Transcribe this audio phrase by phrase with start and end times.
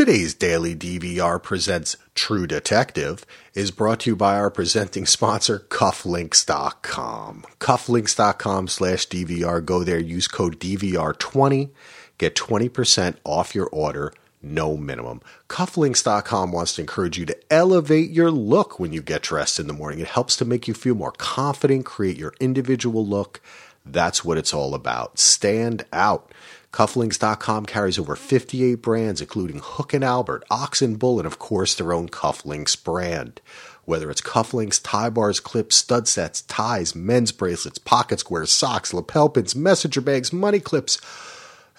[0.00, 7.44] Today's Daily DVR presents True Detective is brought to you by our presenting sponsor, Cufflinks.com.
[7.58, 9.62] Cufflinks.com slash DVR.
[9.62, 11.68] Go there, use code DVR20,
[12.16, 15.20] get 20% off your order, no minimum.
[15.48, 19.74] Cufflinks.com wants to encourage you to elevate your look when you get dressed in the
[19.74, 20.00] morning.
[20.00, 23.42] It helps to make you feel more confident, create your individual look.
[23.84, 25.18] That's what it's all about.
[25.18, 26.32] Stand out.
[26.72, 31.74] Cufflinks.com carries over 58 brands, including Hook and Albert, Ox and Bull, and of course
[31.74, 33.40] their own Cufflinks brand.
[33.84, 39.28] Whether it's cufflinks, tie bars, clips, stud sets, ties, men's bracelets, pocket squares, socks, lapel
[39.28, 41.00] pins, messenger bags, money clips,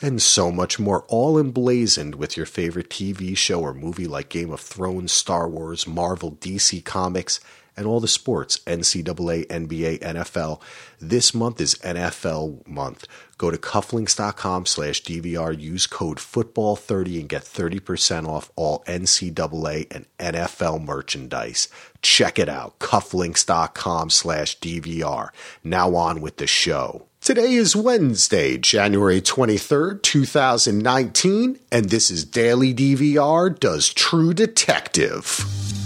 [0.02, 4.52] and so much more, all emblazoned with your favorite TV show or movie like Game
[4.52, 7.40] of Thrones, Star Wars, Marvel, DC Comics,
[7.76, 10.62] and all the sports NCAA, NBA, NFL.
[11.00, 13.08] This month is NFL month.
[13.38, 20.06] Go to cufflinks.com slash DVR, use code football30 and get 30% off all NCAA and
[20.20, 21.68] NFL merchandise.
[22.02, 25.30] Check it out, cufflinks.com slash DVR.
[25.64, 27.08] Now on with the show.
[27.22, 35.81] Today is Wednesday, January 23rd, 2019, and this is Daily DVR Does True Detective.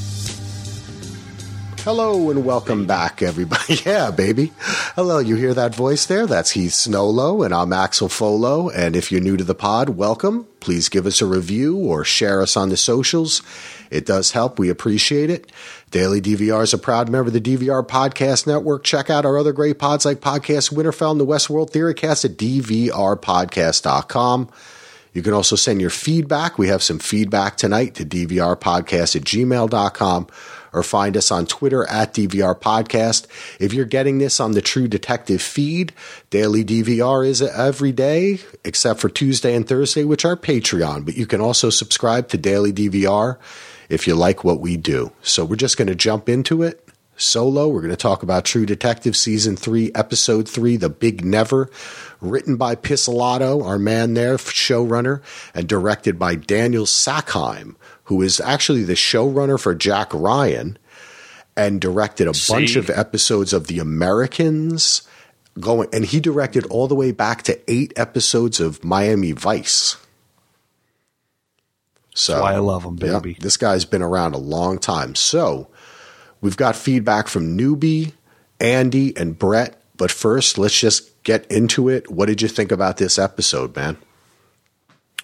[1.85, 3.75] Hello and welcome back, everybody.
[3.85, 4.51] Yeah, baby.
[4.95, 6.25] Hello, you hear that voice there?
[6.25, 8.73] That's Heath Snowlow, and I'm Axel Foley.
[8.75, 10.47] And if you're new to the pod, welcome.
[10.61, 13.43] Please give us a review or share us on the socials.
[13.91, 14.57] It does help.
[14.57, 15.51] We appreciate it.
[15.91, 18.83] Daily DVR is a proud member of the DVR Podcast Network.
[18.83, 24.49] Check out our other great pods like Podcast Winterfell and the Westworld Theorycast at dvrpodcast.com.
[25.15, 26.57] You can also send your feedback.
[26.57, 30.27] We have some feedback tonight to dvrpodcast at gmail.com
[30.73, 33.25] or find us on Twitter at DVR Podcast.
[33.57, 35.93] If you're getting this on the True Detective feed,
[36.31, 41.05] Daily DVR is every day except for Tuesday and Thursday, which are Patreon.
[41.05, 43.37] But you can also subscribe to Daily DVR
[43.87, 45.13] if you like what we do.
[45.21, 46.84] So we're just going to jump into it.
[47.17, 51.69] Solo, we're going to talk about True Detective Season 3, Episode 3, The Big Never,
[52.19, 55.21] written by Pizzolatto, our man there, showrunner,
[55.53, 57.75] and directed by Daniel Sackheim,
[58.05, 60.77] who is actually the showrunner for Jack Ryan
[61.55, 62.51] and directed a See?
[62.51, 65.03] bunch of episodes of The Americans.
[65.57, 69.95] Going and he directed all the way back to eight episodes of Miami Vice.
[72.13, 73.37] So That's why I love him, yeah, baby.
[73.39, 75.15] this guy's been around a long time.
[75.15, 75.69] So
[76.41, 78.13] we've got feedback from Noobie,
[78.59, 79.81] Andy, and Brett.
[79.97, 82.11] But first, let's just get into it.
[82.11, 83.97] What did you think about this episode, man?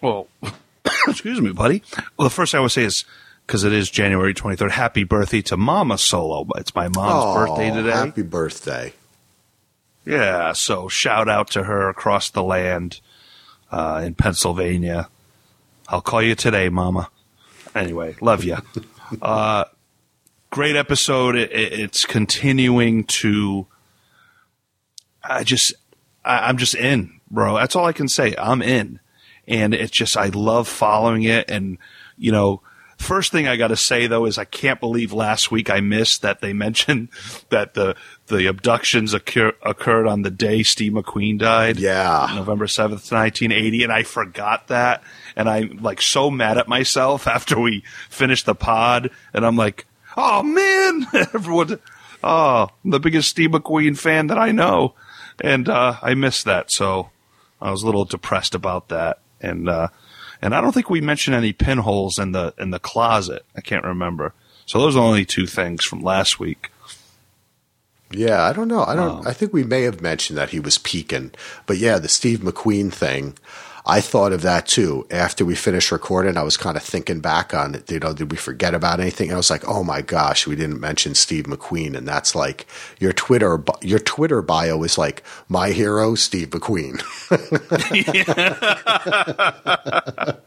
[0.02, 0.28] Well,
[1.08, 1.84] excuse me, buddy.
[2.18, 3.06] Well, the first thing I would say is
[3.46, 6.48] because it is January 23rd, happy birthday to Mama Solo.
[6.56, 7.92] It's my mom's Aw, birthday today.
[7.92, 8.94] Happy birthday.
[10.06, 13.02] Yeah, so shout out to her across the land
[13.72, 15.10] uh, in Pennsylvania.
[15.88, 17.10] I'll call you today, Mama.
[17.76, 18.58] Anyway, love you.
[19.22, 19.66] uh,
[20.52, 21.36] great episode.
[21.36, 23.66] It, it, it's continuing to.
[25.24, 25.74] I just,
[26.24, 27.56] I, I'm just in, bro.
[27.56, 28.36] That's all I can say.
[28.38, 29.00] I'm in,
[29.48, 31.50] and it's just I love following it.
[31.50, 31.80] And
[32.18, 32.62] you know,
[32.98, 36.22] first thing I got to say though is I can't believe last week I missed
[36.22, 37.10] that they mentioned
[37.50, 37.96] that the
[38.28, 41.78] the abductions occur, occurred on the day Steve McQueen died.
[41.78, 42.32] Yeah.
[42.36, 43.84] November 7th, 1980.
[43.84, 45.04] And I forgot that.
[45.36, 49.12] And I'm like so mad at myself after we finished the pod.
[49.34, 49.86] And I'm like,
[50.18, 51.80] oh man, everyone,
[52.24, 54.96] oh, I'm the biggest Steve McQueen fan that I know.
[55.40, 56.72] And, uh, I missed that.
[56.72, 57.10] So
[57.62, 59.20] I was a little depressed about that.
[59.40, 59.88] And, uh,
[60.42, 63.46] and I don't think we mentioned any pinholes in the, in the closet.
[63.56, 64.34] I can't remember.
[64.66, 66.72] So those are only two things from last week.
[68.14, 68.84] Yeah, I don't know.
[68.84, 69.26] I don't.
[69.26, 69.30] Oh.
[69.30, 71.32] I think we may have mentioned that he was peaking,
[71.66, 73.38] but yeah, the Steve McQueen thing.
[73.86, 76.38] I thought of that too after we finished recording.
[76.38, 77.90] I was kind of thinking back on it.
[77.92, 79.30] You know, did we forget about anything?
[79.30, 82.68] And I was like, oh my gosh, we didn't mention Steve McQueen, and that's like
[83.00, 83.64] your Twitter.
[83.82, 87.02] Your Twitter bio is like my hero, Steve McQueen.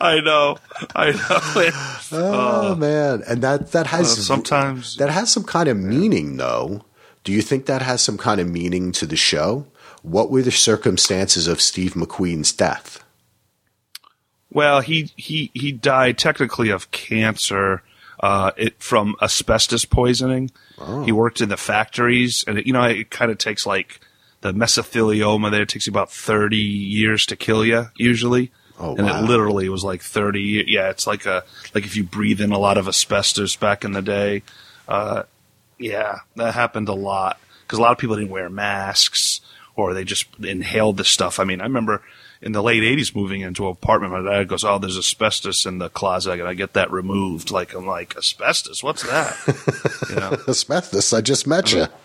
[0.00, 0.56] I know.
[0.94, 1.70] I know.
[2.12, 6.84] oh man, and that that has Uh, sometimes that has some kind of meaning, though.
[7.24, 9.66] Do you think that has some kind of meaning to the show?
[10.04, 13.02] What were the circumstances of Steve McQueen's death?
[14.52, 17.82] Well, he he he died technically of cancer,
[18.20, 20.50] uh, it from asbestos poisoning.
[21.06, 23.98] He worked in the factories, and it, you know it kind of takes like
[24.42, 25.50] the mesothelioma.
[25.50, 28.52] There it takes you about thirty years to kill you usually.
[28.78, 29.20] Oh, and wow.
[29.20, 30.64] it literally was like thirty.
[30.66, 33.92] Yeah, it's like a like if you breathe in a lot of asbestos back in
[33.92, 34.42] the day.
[34.86, 35.22] Uh,
[35.78, 39.40] yeah, that happened a lot because a lot of people didn't wear masks
[39.76, 41.38] or they just inhaled the stuff.
[41.40, 42.02] I mean, I remember
[42.42, 44.12] in the late '80s moving into an apartment.
[44.12, 46.40] My dad goes, "Oh, there's asbestos in the closet.
[46.44, 48.82] I get that removed." Like I'm like, asbestos?
[48.82, 49.36] What's that?
[50.10, 50.36] you know?
[50.48, 51.12] Asbestos.
[51.12, 51.86] I just met you.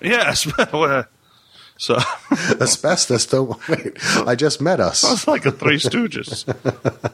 [0.00, 0.32] Yeah.
[0.32, 1.96] So
[2.60, 3.26] Asbestos.
[3.26, 3.96] Don't wait.
[4.26, 5.02] I just met us.
[5.02, 6.44] it's like a Three Stooges.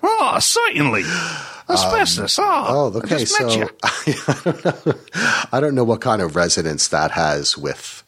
[0.03, 1.03] oh, certainly.
[1.05, 2.39] Um, asbestos.
[2.39, 3.19] oh, Oh, I okay.
[3.21, 3.69] just met So you.
[4.29, 4.95] I don't know.
[5.53, 8.04] I don't know what kind of resonance that has with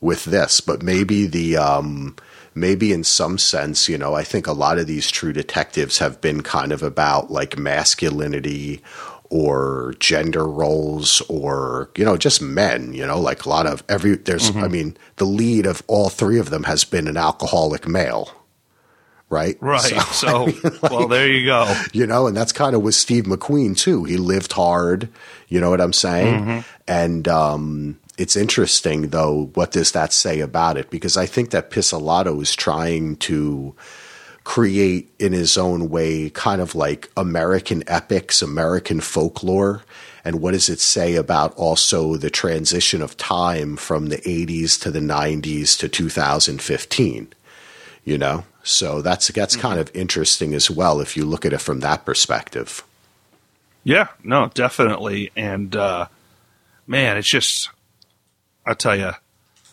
[0.00, 2.16] with this, but maybe the um,
[2.54, 6.20] maybe in some sense, you know, I think a lot of these true detectives have
[6.20, 8.82] been kind of about like masculinity
[9.30, 14.14] or gender roles or you know just men you know like a lot of every
[14.16, 14.64] there's Mm-hmm.
[14.64, 18.30] i mean the lead of all three of them has been an alcoholic male
[19.28, 19.82] right Right.
[19.82, 21.70] So- So, well, there you go.
[21.92, 24.04] you know, and that's kind of with Steve McQueen too.
[24.04, 25.10] He lived hard,
[25.48, 26.64] you know what I'm saying?
[26.86, 29.50] And um, it's interesting though.
[29.54, 30.90] What does that say about it?
[30.90, 33.74] Because I think that Pizzolatto is trying to
[34.44, 39.82] create in his own way, kind of like American epics, American folklore.
[40.24, 44.90] And what does it say about also the transition of time from the 80s to
[44.90, 47.32] the 90s to 2015?
[48.04, 51.60] you know so that's that's kind of interesting as well if you look at it
[51.60, 52.82] from that perspective
[53.84, 55.30] Yeah, no, definitely.
[55.34, 56.08] And uh,
[56.86, 57.70] man, it's just
[58.68, 59.12] I tell you,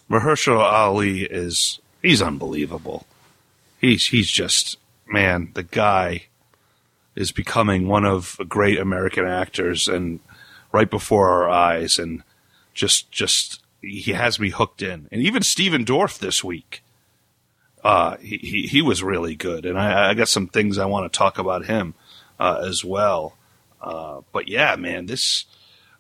[0.10, 3.06] Mahershala Ali is he's unbelievable.
[3.82, 6.28] He's he's just man, the guy
[7.14, 10.22] is becoming one of the great American actors and
[10.72, 12.24] right before our eyes and
[12.74, 15.10] just just he has me hooked in.
[15.12, 16.82] And even Stephen Dorff this week.
[17.84, 21.12] Uh, he, he, he was really good, and I, I got some things I want
[21.12, 21.94] to talk about him
[22.40, 23.38] uh, as well.
[23.80, 25.46] Uh, but yeah, man, this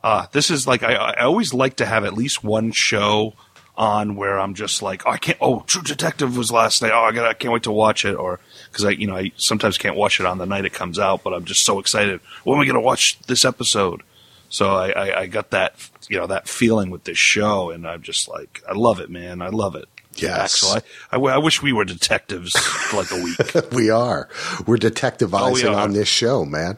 [0.05, 3.33] uh, this is like I, I always like to have at least one show
[3.75, 5.39] on where I'm just like, oh, I can't.
[5.41, 6.91] Oh, True Detective was last night.
[6.93, 8.13] Oh, I got, I can't wait to watch it.
[8.13, 10.99] Or because I, you know, I sometimes can't watch it on the night it comes
[10.99, 12.21] out, but I'm just so excited.
[12.43, 14.03] When am I going to watch this episode?
[14.47, 15.73] So I, I, I got that,
[16.07, 19.41] you know, that feeling with this show, and I'm just like, I love it, man.
[19.41, 19.89] I love it.
[20.13, 20.63] Yes.
[20.63, 23.71] Axel, I, I, I wish we were detectives for like a week.
[23.71, 24.29] we are
[24.67, 25.81] we're detectivizing are.
[25.81, 26.77] on this show man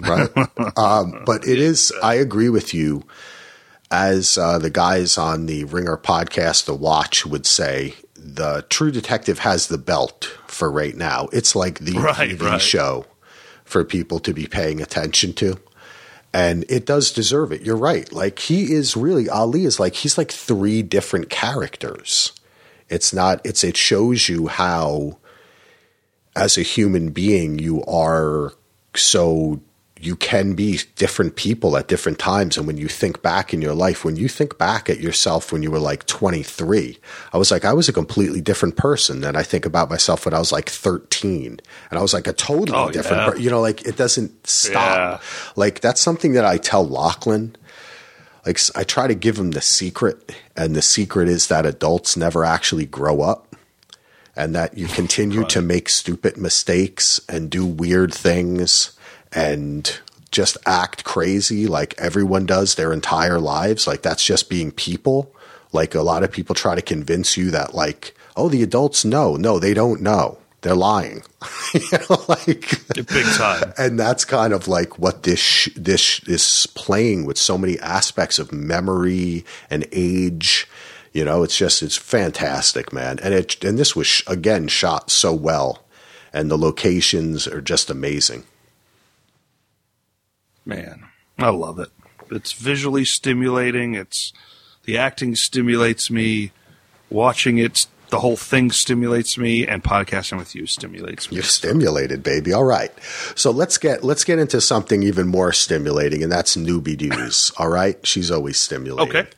[0.00, 0.28] right.
[0.76, 3.04] Um, but it is i agree with you
[3.90, 9.38] as uh, the guys on the ringer podcast the watch would say the true detective
[9.40, 11.28] has the belt for right now.
[11.32, 12.60] It's like the Right, tv right.
[12.60, 13.06] show
[13.64, 15.60] for people to be paying attention to.
[16.32, 17.62] And it does deserve it.
[17.62, 18.10] You're right.
[18.12, 22.32] Like he is really ali is like he's like three different characters.
[22.88, 25.18] It's not it's it shows you how
[26.34, 28.52] as a human being you are
[28.96, 29.60] so
[29.98, 32.58] you can be different people at different times.
[32.58, 35.62] And when you think back in your life when you think back at yourself when
[35.62, 36.98] you were like 23
[37.32, 40.34] i was like i was a completely different person than i think about myself when
[40.34, 41.58] i was like 13
[41.90, 43.30] and i was like a totally Oh, different yeah.
[43.30, 44.96] per- you know like it doesn't stop.
[44.96, 45.20] Yeah.
[45.56, 47.56] like that's something that i tell lachlan.
[48.44, 52.44] Like I try to give him the secret, and the secret is that adults never
[52.44, 53.56] actually grow up,
[54.36, 58.95] and that you continue to make stupid mistakes and do weird things
[59.36, 60.00] and
[60.32, 63.86] just act crazy like everyone does their entire lives.
[63.86, 65.32] Like that's just being people.
[65.72, 69.36] Like a lot of people try to convince you that like, oh, the adults know.
[69.36, 70.38] No, they don't know.
[70.62, 71.22] They're lying.
[71.74, 73.72] you know, like Big time.
[73.78, 77.78] and that's kind of like what this sh- this sh- is playing with so many
[77.78, 80.66] aspects of memory and age.
[81.12, 83.18] You know, it's just it's fantastic, man.
[83.22, 85.84] And it and this was sh- again shot so well,
[86.32, 88.44] and the locations are just amazing.
[90.66, 91.06] Man,
[91.38, 91.90] I love it.
[92.30, 93.94] It's visually stimulating.
[93.94, 94.32] It's
[94.84, 96.50] the acting stimulates me.
[97.08, 101.36] Watching it, the whole thing stimulates me, and podcasting with you stimulates me.
[101.36, 102.52] You're stimulated, baby.
[102.52, 102.92] All right.
[103.36, 107.50] So let's get let's get into something even more stimulating, and that's Noobie Deuce.
[107.58, 108.04] All right.
[108.04, 109.16] She's always stimulating.
[109.16, 109.28] Okay.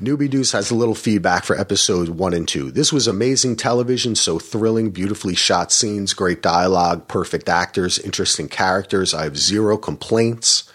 [0.00, 2.70] Noobie Deuce has a little feedback for episode one and two.
[2.70, 9.12] This was amazing television, so thrilling, beautifully shot scenes, great dialogue, perfect actors, interesting characters.
[9.12, 10.70] I have zero complaints.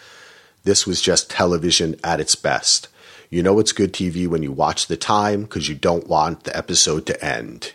[0.65, 2.89] This was just television at its best.
[3.29, 6.55] You know it's good TV when you watch the time because you don't want the
[6.55, 7.71] episode to end.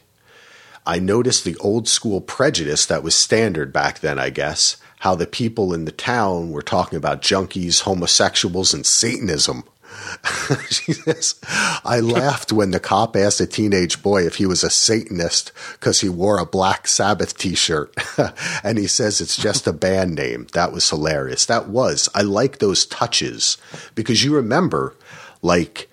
[0.85, 5.27] I noticed the old school prejudice that was standard back then, I guess, how the
[5.27, 9.65] people in the town were talking about junkies, homosexuals, and Satanism.
[10.71, 11.41] she says,
[11.85, 16.01] I laughed when the cop asked a teenage boy if he was a Satanist because
[16.01, 17.95] he wore a Black Sabbath t shirt.
[18.63, 20.47] and he says it's just a band name.
[20.53, 21.47] That was hilarious.
[21.47, 22.09] That was.
[22.15, 23.59] I like those touches
[23.95, 24.95] because you remember,
[25.43, 25.91] like,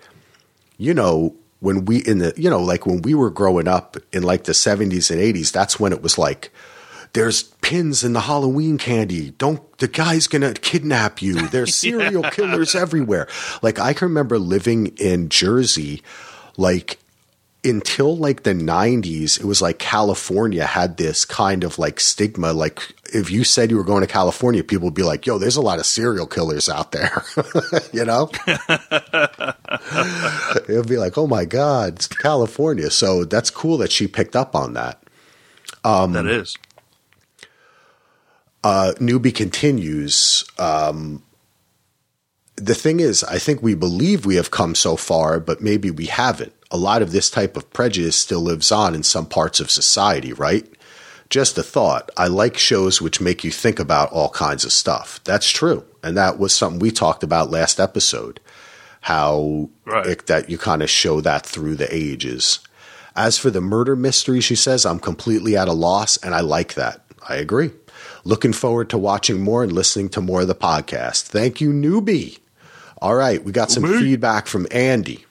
[0.77, 4.21] you know, when we in the you know like when we were growing up in
[4.21, 6.51] like the 70s and 80s that's when it was like
[7.15, 9.31] there's pins in the Halloween candy.
[9.31, 11.47] Don't the guy's gonna kidnap you.
[11.47, 13.27] There's serial killers everywhere.
[13.61, 16.03] Like I can remember living in Jersey,
[16.57, 16.99] like
[17.63, 22.51] until like the 90s, it was like California had this kind of like stigma.
[22.53, 22.79] Like
[23.13, 25.61] if you said you were going to California, people would be like, yo, there's a
[25.61, 27.23] lot of serial killers out there.
[27.93, 28.29] you know?
[30.67, 32.91] it would be like, oh my God, it's California.
[32.91, 35.01] So that's cool that she picked up on that.
[35.83, 36.57] Um, that is
[38.65, 40.43] uh, Noobie continues.
[40.57, 41.21] Um,
[42.55, 46.07] the thing is, I think we believe we have come so far, but maybe we
[46.07, 46.51] haven't.
[46.71, 50.33] A lot of this type of prejudice still lives on in some parts of society,
[50.33, 50.67] right?
[51.29, 52.09] Just a thought.
[52.17, 55.23] I like shows which make you think about all kinds of stuff.
[55.25, 55.85] That's true.
[56.01, 58.39] And that was something we talked about last episode.
[59.01, 60.07] How right.
[60.07, 62.61] it, that you kind of show that through the ages.
[63.15, 66.73] As for the murder mystery, she says, I'm completely at a loss, and I like
[66.73, 67.05] that.
[67.29, 67.69] I agree.
[68.27, 71.23] Looking forward to watching more and listening to more of the podcast.
[71.23, 72.39] Thank you, Noobie.
[72.99, 73.99] All right, we got some Noobie.
[73.99, 75.25] feedback from Andy,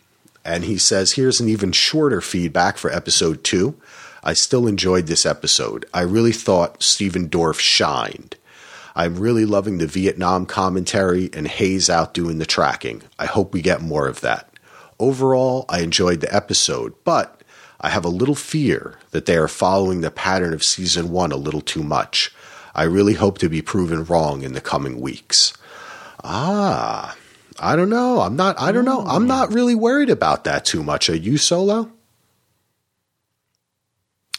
[0.44, 3.74] and he says here's an even shorter feedback for episode two.
[4.22, 5.86] I still enjoyed this episode.
[5.92, 8.36] I really thought Stephen Dorff shined.
[8.94, 13.02] I'm really loving the Vietnam commentary and Hayes out doing the tracking.
[13.18, 14.48] I hope we get more of that.
[15.00, 17.42] Overall, I enjoyed the episode, but
[17.80, 21.36] I have a little fear that they are following the pattern of season one a
[21.36, 22.32] little too much.
[22.74, 25.52] I really hope to be proven wrong in the coming weeks.
[26.22, 27.16] Ah,
[27.58, 28.20] I don't know.
[28.20, 29.02] I'm not, I don't know.
[29.06, 31.08] I'm not really worried about that too much.
[31.08, 31.90] Are you solo?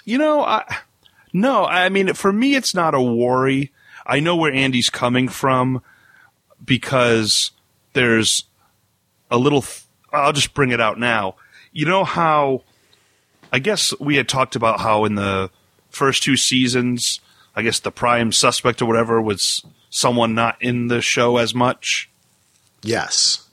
[0.03, 0.63] You know, I,
[1.33, 3.71] no, I mean, for me, it's not a worry.
[4.05, 5.81] I know where Andy's coming from
[6.63, 7.51] because
[7.93, 8.43] there's
[9.31, 11.35] a little, th- I'll just bring it out now.
[11.71, 12.63] You know how,
[13.51, 15.49] I guess we had talked about how in the
[15.89, 17.19] first two seasons,
[17.55, 22.09] I guess the prime suspect or whatever was someone not in the show as much.
[22.83, 23.47] Yes.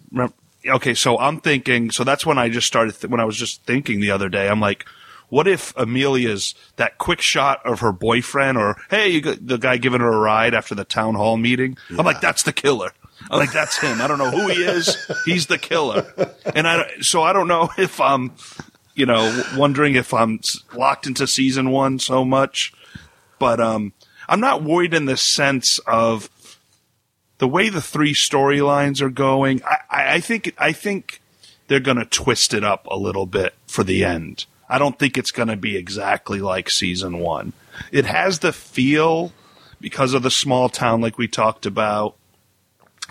[0.67, 1.91] Okay, so I'm thinking.
[1.91, 2.95] So that's when I just started.
[3.01, 4.85] Th- when I was just thinking the other day, I'm like,
[5.29, 9.77] what if Amelia's that quick shot of her boyfriend, or hey, you got the guy
[9.77, 11.77] giving her a ride after the town hall meeting?
[11.91, 11.99] Yeah.
[11.99, 12.93] I'm like, that's the killer.
[13.31, 14.01] I'm like, that's him.
[14.01, 14.97] I don't know who he is.
[15.25, 16.13] He's the killer.
[16.55, 18.33] And I so I don't know if I'm,
[18.95, 20.41] you know, wondering if I'm
[20.75, 22.73] locked into season one so much
[23.43, 23.93] but um,
[24.29, 26.31] I'm not worried in the sense of
[27.39, 29.63] the way the three storylines are going.
[29.65, 31.21] I, I, think I think
[31.67, 34.47] they're going to twist it up a little bit for the end.
[34.69, 37.53] I don't think it's going to be exactly like season one.
[37.91, 39.33] It has the feel
[39.81, 42.15] because of the small town, like we talked about,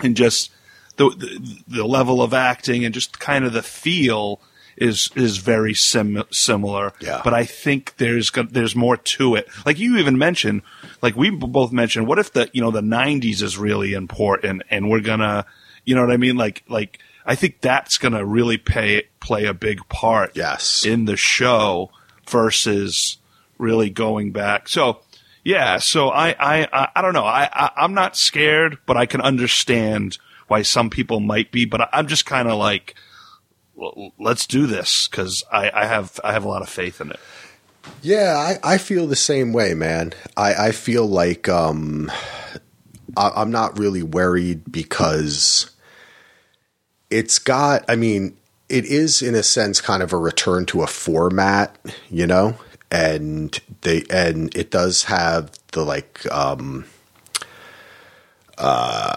[0.00, 0.50] and just
[0.96, 4.40] the, the, the level of acting and just kind of the feel
[4.76, 6.92] is is very sim- similar.
[7.00, 7.20] Yeah.
[7.24, 9.48] But I think there's there's more to it.
[9.66, 10.62] Like you even mentioned,
[11.00, 14.90] like we both mentioned, what if the you know the '90s is really important and
[14.90, 15.46] we're gonna,
[15.84, 16.36] you know what I mean?
[16.36, 20.32] Like like I think that's gonna really pay play a big part.
[20.34, 20.84] Yes.
[20.84, 21.90] In the show
[22.28, 23.18] versus
[23.58, 24.68] really going back.
[24.68, 25.00] So.
[25.44, 27.24] Yeah, so I, I, I, don't know.
[27.24, 31.64] I, I, I'm not scared, but I can understand why some people might be.
[31.64, 32.94] But I'm just kind of like,
[34.18, 37.20] let's do this because I, I, have I have a lot of faith in it.
[38.00, 40.12] Yeah, I, I feel the same way, man.
[40.36, 42.10] I, I feel like um,
[43.16, 45.70] I, I'm not really worried because
[47.10, 47.84] it's got.
[47.88, 48.36] I mean,
[48.68, 51.76] it is in a sense kind of a return to a format,
[52.08, 52.56] you know,
[52.90, 56.84] and they and it does have the like um,
[58.58, 59.14] uh,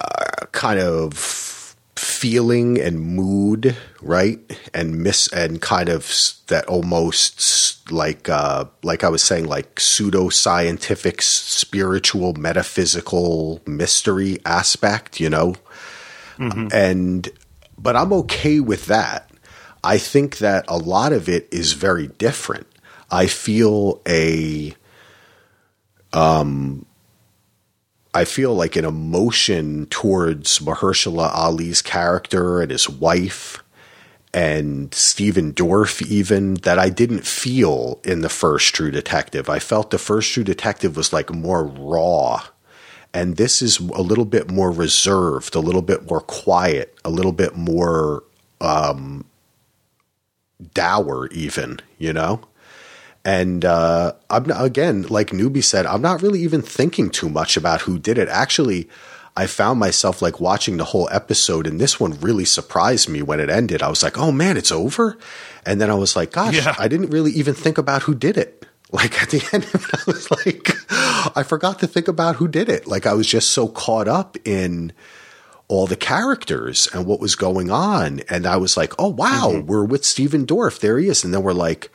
[0.52, 1.55] kind of
[1.96, 4.40] feeling and mood, right?
[4.74, 6.12] And miss and kind of
[6.48, 15.20] that almost like uh, like I was saying, like pseudo scientific, spiritual, metaphysical mystery aspect,
[15.20, 15.56] you know.
[16.38, 16.68] Mm-hmm.
[16.74, 17.30] And
[17.78, 19.30] but I'm okay with that.
[19.84, 22.68] I think that a lot of it is very different.
[23.12, 24.74] I feel a
[26.12, 26.86] um
[28.16, 33.62] I feel like an emotion towards Mahershala Ali's character and his wife
[34.34, 39.50] and Stephen Dorff even that I didn't feel in the first True Detective.
[39.50, 42.42] I felt the first True Detective was like more raw.
[43.14, 47.34] And this is a little bit more reserved, a little bit more quiet, a little
[47.34, 48.24] bit more
[48.62, 49.26] um,
[50.74, 52.42] dour, even, you know?
[53.26, 57.82] And uh, I'm again, like Noobie said, I'm not really even thinking too much about
[57.82, 58.30] who did it.
[58.30, 58.88] Actually,
[59.36, 63.40] I found myself like watching the whole episode, and this one really surprised me when
[63.40, 63.82] it ended.
[63.82, 65.18] I was like, "Oh man, it's over,"
[65.66, 66.76] and then I was like, "Gosh, Yeah.
[66.78, 69.94] I didn't really even think about who did it." Like at the end of it,
[69.94, 70.70] I was like,
[71.36, 72.88] I forgot to think about who did it.
[72.88, 74.94] Like I was just so caught up in
[75.68, 78.22] all the characters and what was going on.
[78.30, 80.80] And I was like, oh, wow, we're with Stephen Dorff.
[80.80, 81.26] There he is.
[81.26, 81.92] And then we're like,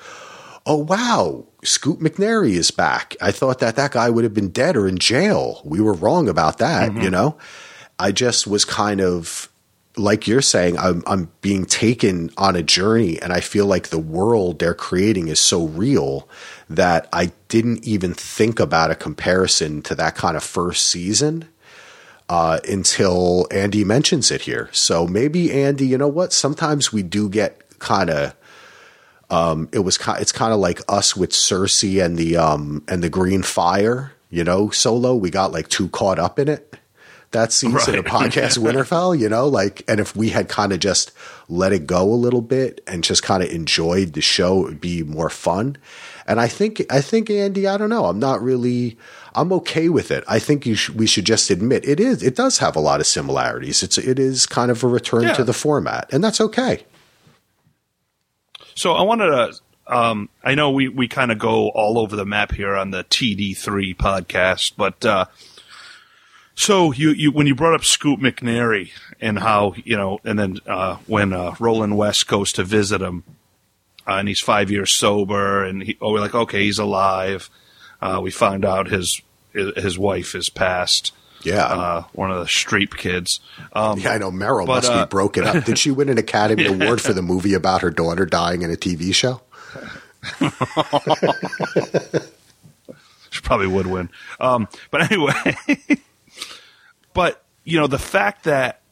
[0.67, 3.17] oh, wow, Scoot McNairy is back.
[3.21, 5.61] I thought that that guy would have been dead or in jail.
[5.65, 7.37] We were wrong about that, you know?
[7.99, 9.51] I just was kind of
[9.97, 13.99] like you're saying, I'm, I'm being taken on a journey, and I feel like the
[13.99, 16.29] world they're creating is so real
[16.69, 21.49] that I didn't even think about a comparison to that kind of first season
[22.29, 24.71] uh, until Andy mentions it here.
[24.73, 26.33] So maybe Andy, you know what?
[26.33, 28.35] Sometimes we do get kind of.
[29.31, 33.03] Um, it was ki- it's kind of like us with Cersei and the um and
[33.03, 35.15] the Green Fire, you know, solo.
[35.15, 36.75] We got like too caught up in it
[37.33, 38.13] that season of Right.
[38.33, 41.13] podcast Winterfell, you know, like, and if we had kind of just
[41.49, 44.81] let it go a little bit and just kind of enjoyed the show, it would
[44.81, 45.77] be more fun.
[46.27, 48.99] And I think, I think Andy, I don't know, I'm not really,
[49.37, 50.25] I'm okay with it.
[50.27, 52.99] I think you sh- we should just admit it is, it does have a lot
[52.99, 53.85] of similarities.
[53.85, 55.35] It's, it is kind of a return Yeah.
[55.35, 56.85] to the format, and that's okay.
[58.81, 59.61] So I wanted to.
[59.95, 63.05] Um, I know we, we kind of go all over the map here on the
[63.05, 65.27] TD3 podcast, but uh,
[66.55, 70.61] so you, you when you brought up Scoot McNairy and how you know, and then
[70.67, 73.25] uh, when uh, Roland West goes to visit him,
[74.09, 77.51] uh, and he's five years sober, and he, oh, we're like, okay, he's alive.
[78.01, 79.21] Uh, we find out his
[79.53, 81.13] his wife is passed.
[81.43, 81.65] Yeah.
[81.65, 83.41] Uh, one of the street kids.
[83.73, 85.65] Um, yeah, I know Meryl but, must uh, be broken up.
[85.65, 88.77] Did she win an Academy Award for the movie about her daughter dying in a
[88.77, 89.41] TV show?
[93.31, 94.11] She probably would win.
[94.39, 95.57] Um, but anyway,
[97.15, 98.83] but you know the fact that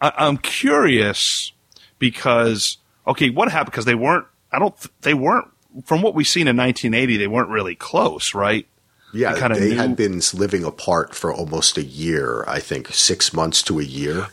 [0.00, 1.52] I, I'm curious
[1.98, 2.76] because
[3.06, 3.72] okay, what happened?
[3.72, 4.26] Because they weren't.
[4.52, 4.74] I don't.
[5.00, 5.48] They weren't.
[5.84, 8.66] From what we've seen in 1980, they weren't really close, right?
[9.12, 12.88] Yeah, They kinda they knew- had been living apart for almost a year, I think,
[12.92, 14.28] six months to a year.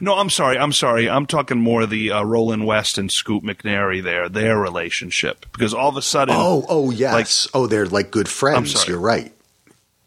[0.00, 0.58] No, I'm sorry.
[0.58, 1.08] I'm sorry.
[1.08, 5.88] I'm talking more the uh, Roland West and Scoot McNairy there, their relationship, because all
[5.88, 7.46] of a sudden, Oh, oh, yes.
[7.54, 8.88] oh, they're like good friends.
[8.88, 9.32] You're right.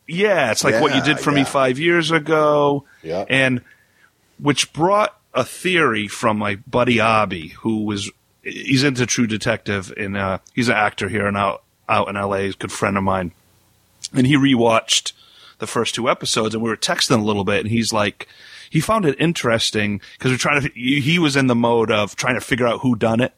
[0.08, 1.36] Yeah, it's like what you did for yeah.
[1.38, 2.86] me five years ago.
[3.04, 3.26] Yeah.
[3.30, 3.62] And
[4.40, 8.10] which brought a theory from my buddy Abby, who was
[8.44, 12.38] he's into True Detective and uh, he's an actor here and out out in LA,
[12.40, 13.32] he's a good friend of mine.
[14.14, 15.14] And he rewatched
[15.60, 18.28] the first two episodes and we were texting a little bit and he's like
[18.70, 22.36] he found it interesting because we're trying to he was in the mode of trying
[22.36, 23.34] to figure out who done it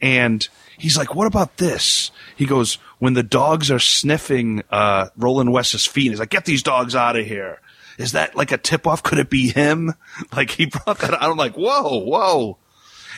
[0.00, 5.52] and he's like, "What about this?" He goes, "When the dogs are sniffing uh, Roland
[5.52, 7.60] West's feet, he's like, get these dogs out of here."
[7.96, 9.02] Is that like a tip off?
[9.02, 9.94] Could it be him?
[10.32, 11.22] Like he brought that out.
[11.22, 12.58] I'm like, whoa, whoa.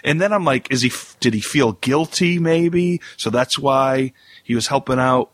[0.05, 0.93] And then I'm like, is he?
[1.21, 2.39] Did he feel guilty?
[2.39, 3.01] Maybe.
[3.17, 4.13] So that's why
[4.45, 5.31] he was helping out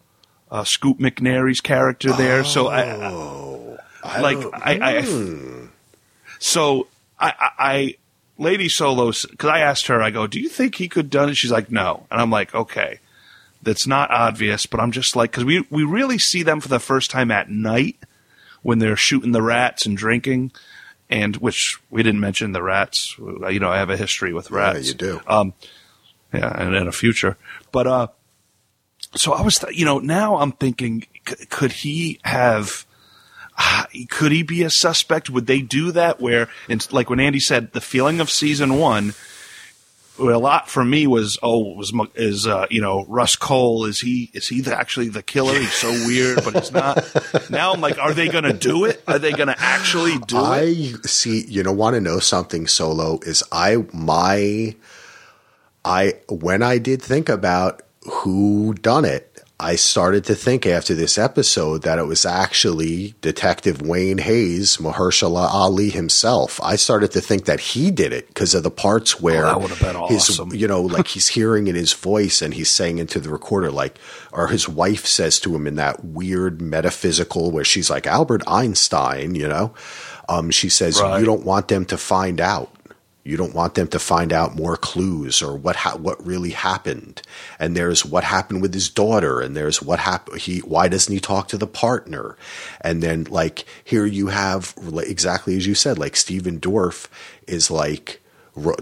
[0.53, 2.45] uh, Scoot McNairy's character there.
[2.45, 2.83] So I,
[4.05, 5.69] I like I, I
[6.38, 6.87] so
[7.19, 7.95] I, I, I
[8.38, 11.37] Lady Solo because I asked her, I go, do you think he could done it?
[11.37, 12.07] She's like, no.
[12.11, 13.01] And I'm like, okay,
[13.62, 16.81] that's not obvious, but I'm just like, because we, we really see them for the
[16.81, 17.97] first time at night
[18.62, 20.53] when they're shooting the rats and drinking,
[21.09, 23.17] and which we didn't mention the rats.
[23.19, 24.87] You know, I have a history with rats.
[24.87, 25.21] Yeah, you do.
[25.27, 25.55] Um,
[26.33, 27.37] yeah, and in a future.
[27.71, 28.09] But, uh,
[29.14, 32.87] so I was, th- you know, now I'm thinking, c- could he have,
[34.09, 35.31] could he be a suspect?
[35.31, 36.20] Would they do that?
[36.20, 39.14] Where, and like when Andy said, the feeling of season one,
[40.18, 43.87] a lot for me was, oh, was is uh, you know Rust Cohle?
[43.87, 45.55] Is he is he the, actually the killer?
[45.55, 47.03] He's so weird, but he's not.
[47.51, 49.03] now I'm like, are they going to do it?
[49.07, 50.42] Are they going to actually do it?
[50.42, 50.75] I
[51.07, 51.44] see.
[51.46, 52.66] You know, want to know something?
[52.66, 54.75] Solo is I my
[55.85, 61.17] I when I did think about who done it, I started to think after this
[61.17, 66.61] episode that it was actually Detective Wayne Hayes, Mahershala Ali himself.
[66.61, 70.29] I started to think that he did it because of the parts where that his,
[70.31, 70.53] awesome.
[70.53, 73.99] you know, like he's hearing in his voice and he's saying into the recorder, like,
[74.33, 79.37] or his wife says to him in that weird metaphysical where she's like Albert Einstein,
[79.37, 79.75] you know,
[80.29, 81.21] um, she says, Right.
[81.21, 82.69] you don't want them to find out.
[83.25, 87.23] You don't want them to find out more clues or what ha- what really happened.
[87.59, 90.41] And there's what happened with his daughter, and there's what happened.
[90.41, 92.37] He why doesn't he talk to the partner?
[92.81, 97.09] And then like here you have exactly as you said, like Stephen Dorff
[97.47, 98.23] is like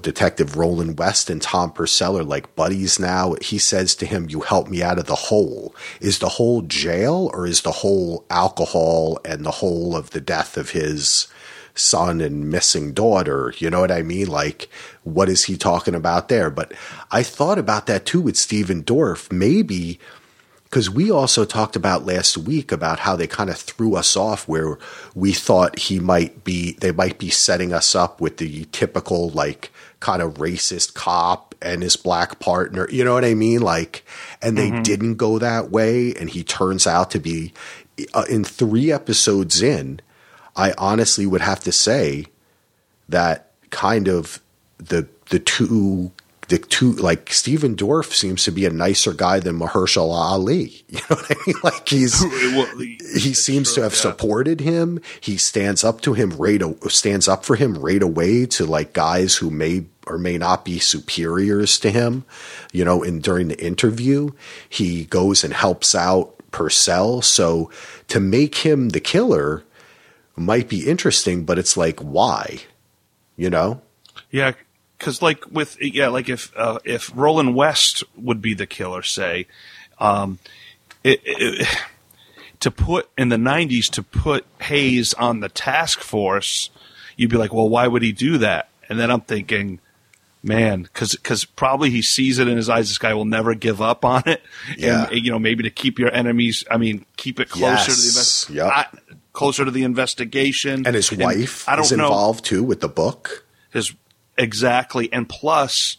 [0.03, 3.37] Detective Roland West and Tom Purcell are like buddies now.
[3.40, 5.74] He says to him, You helped me out of the hole.
[6.00, 10.57] Is the whole jail or is the whole alcohol and the whole of the death
[10.57, 11.29] of his
[11.74, 13.54] son and missing daughter?
[13.59, 14.28] You know what I mean?
[14.28, 14.68] Like,
[15.04, 16.50] what is he talking about there?
[16.50, 16.72] But
[17.11, 19.30] I thought about that too with Stephen Dorff.
[19.33, 19.98] Maybe
[20.70, 24.46] because we also talked about last week about how they kind of threw us off
[24.46, 24.78] where
[25.14, 29.72] we thought he might be they might be setting us up with the typical like
[29.98, 34.04] kind of racist cop and his black partner you know what i mean like
[34.40, 34.83] and they mm-hmm.
[34.83, 37.52] didn't go that way and he turns out to be
[38.14, 40.00] uh, in 3 episodes in
[40.56, 42.26] i honestly would have to say
[43.08, 44.40] that kind of
[44.78, 46.12] the the two
[46.50, 50.84] the two like Stephen Dorff seems to be a nicer guy than Mahershala Ali.
[50.88, 51.56] You know what I mean?
[51.62, 52.20] Like he's
[53.14, 54.00] he seems true, to have yeah.
[54.00, 55.00] supported him.
[55.20, 56.60] He stands up to him right
[56.90, 60.80] stands up for him right away to like guys who may or may not be
[60.80, 62.24] superiors to him.
[62.72, 64.30] You know, in during the interview,
[64.68, 67.22] he goes and helps out Purcell.
[67.22, 67.70] So
[68.08, 69.62] to make him the killer
[70.40, 72.61] might be interesting, but it's like why?
[73.37, 73.83] You know?
[74.31, 74.53] Yeah,
[74.98, 79.46] because like with yeah, like if uh, if Roland West would be the killer, say,
[79.98, 80.38] um,
[81.05, 81.68] it, it,
[82.61, 86.70] to put in the '90s to put Hayes on the task force,
[87.16, 88.68] you'd be like, well, why would he do that?
[88.88, 89.79] And then I'm thinking,
[90.42, 92.88] man, because because probably he sees it in his eyes.
[92.88, 94.42] This guy will never give up on it.
[94.76, 96.64] Yeah, and, you know, maybe to keep your enemies.
[96.70, 97.85] I mean, keep it closer yes.
[97.87, 99.19] to the invest- yep.
[99.40, 100.87] Closer to the investigation.
[100.87, 103.46] And his wife I don't is involved too with the book.
[103.70, 103.94] His
[104.40, 105.98] Exactly, and plus,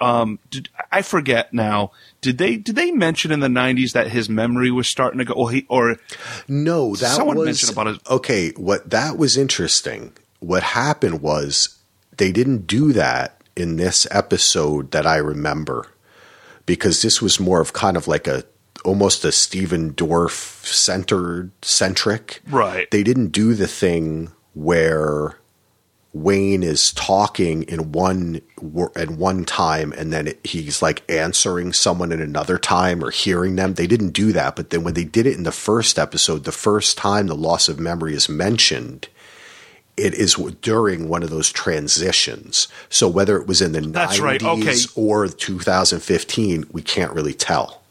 [0.00, 1.90] um, did, I forget now.
[2.20, 5.34] Did they did they mention in the '90s that his memory was starting to go?
[5.34, 5.96] Or, he, or
[6.46, 8.00] no, that someone was mentioned about it.
[8.08, 10.12] Okay, what that was interesting.
[10.38, 11.76] What happened was
[12.16, 15.88] they didn't do that in this episode that I remember
[16.66, 18.44] because this was more of kind of like a
[18.84, 22.42] almost a Stephen Dorff centered centric.
[22.48, 22.90] Right.
[22.90, 25.36] They didn't do the thing where
[26.14, 28.42] Wayne is talking in one
[28.94, 33.56] at one time and then it, he's like answering someone in another time or hearing
[33.56, 33.74] them.
[33.74, 36.52] They didn't do that, but then when they did it in the first episode, the
[36.52, 39.08] first time the loss of memory is mentioned,
[39.96, 42.68] it is during one of those transitions.
[42.90, 44.42] So whether it was in the That's 90s right.
[44.42, 44.76] okay.
[44.94, 47.81] or 2015, we can't really tell.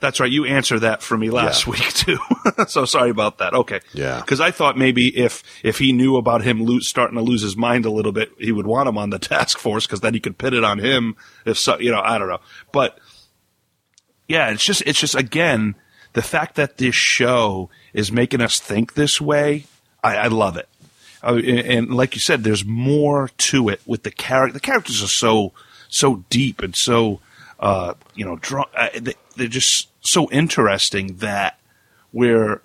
[0.00, 0.30] That's right.
[0.30, 1.70] You answered that for me last yeah.
[1.72, 2.18] week too.
[2.68, 3.52] so sorry about that.
[3.54, 3.80] Okay.
[3.92, 4.20] Yeah.
[4.20, 7.56] Because I thought maybe if if he knew about him lo- starting to lose his
[7.56, 10.20] mind a little bit, he would want him on the task force because then he
[10.20, 11.16] could pit it on him.
[11.44, 12.40] If so, you know, I don't know.
[12.72, 12.98] But
[14.26, 15.76] yeah, it's just it's just again
[16.14, 19.66] the fact that this show is making us think this way.
[20.02, 20.68] I, I love it.
[21.22, 24.54] Uh, and, and like you said, there's more to it with the character.
[24.54, 25.52] The characters are so
[25.90, 27.20] so deep and so
[27.60, 31.58] uh, you know, draw, uh, they, they're just so interesting that
[32.12, 32.62] we're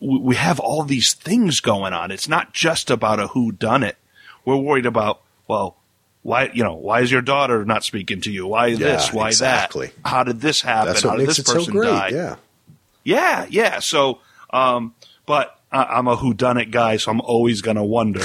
[0.00, 2.10] we have all these things going on.
[2.10, 3.96] It's not just about a who done it.
[4.44, 5.76] We're worried about well,
[6.22, 8.46] why you know why is your daughter not speaking to you?
[8.46, 9.12] Why yeah, this?
[9.12, 9.88] Why exactly.
[9.88, 10.08] that?
[10.08, 10.96] How did this happen?
[11.02, 12.08] How did this person so die?
[12.08, 12.36] Yeah,
[13.04, 13.78] yeah, yeah.
[13.80, 14.94] So, um,
[15.26, 18.22] but I, am a who done it guy, so I'm always gonna wonder.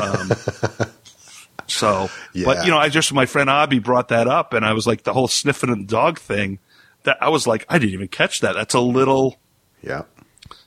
[0.00, 0.32] Um,
[1.66, 2.44] so, yeah.
[2.44, 5.04] but you know, I just my friend Abby brought that up, and I was like
[5.04, 6.58] the whole sniffing the dog thing
[7.04, 8.54] that I was like, I didn't even catch that.
[8.54, 9.36] That's a little
[9.82, 10.02] yeah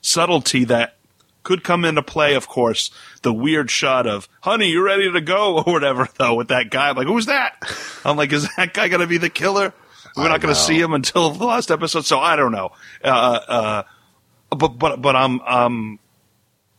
[0.01, 0.97] subtlety that
[1.43, 2.35] could come into play.
[2.35, 6.07] Of course, the weird shot of "Honey, you ready to go?" or whatever.
[6.17, 7.55] Though with that guy, I'm like, who's that?
[8.05, 9.73] I'm like, is that guy going to be the killer?
[10.15, 12.71] We're not going to see him until the last episode, so I don't know.
[13.03, 13.83] Uh, uh,
[14.49, 15.99] but but but I'm um,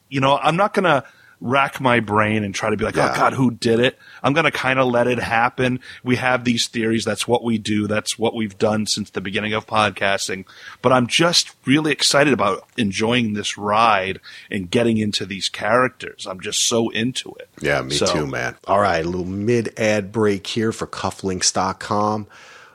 [0.09, 1.05] you know, I'm not going to
[1.41, 3.13] rack my brain and try to be like, oh, yeah.
[3.13, 3.99] oh God, who did it?
[4.23, 5.81] I'm going to kind of let it happen.
[6.03, 7.05] We have these theories.
[7.05, 7.87] That's what we do.
[7.87, 10.47] That's what we've done since the beginning of podcasting.
[10.83, 14.21] But I'm just really excited about enjoying this ride
[14.51, 16.27] and getting into these characters.
[16.27, 17.49] I'm just so into it.
[17.61, 18.57] Yeah, me so, too, man.
[18.67, 22.27] All right, a little mid ad break here for cufflinks.com.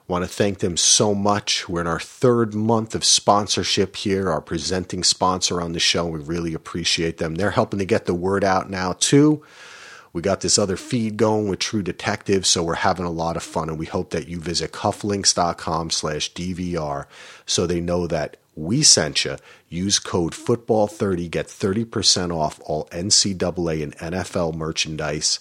[0.07, 1.69] Want to thank them so much.
[1.69, 6.05] We're in our third month of sponsorship here, our presenting sponsor on the show.
[6.05, 7.35] We really appreciate them.
[7.35, 9.43] They're helping to get the word out now, too.
[10.11, 13.43] We got this other feed going with True Detective, so we're having a lot of
[13.43, 17.05] fun, and we hope that you visit cufflinks.com slash DVR
[17.47, 19.37] so they know that we sent you.
[19.69, 25.39] Use code football30, get 30% off all NCAA and NFL merchandise.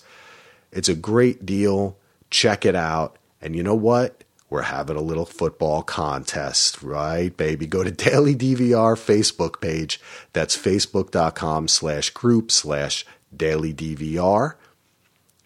[0.71, 1.99] It's a great deal.
[2.31, 3.19] Check it out.
[3.43, 4.25] And you know what?
[4.53, 7.67] We're having a little football contest, right, baby?
[7.67, 9.99] Go to Daily DVR Facebook page.
[10.35, 14.57] That's facebook.com slash group slash Daily DVR.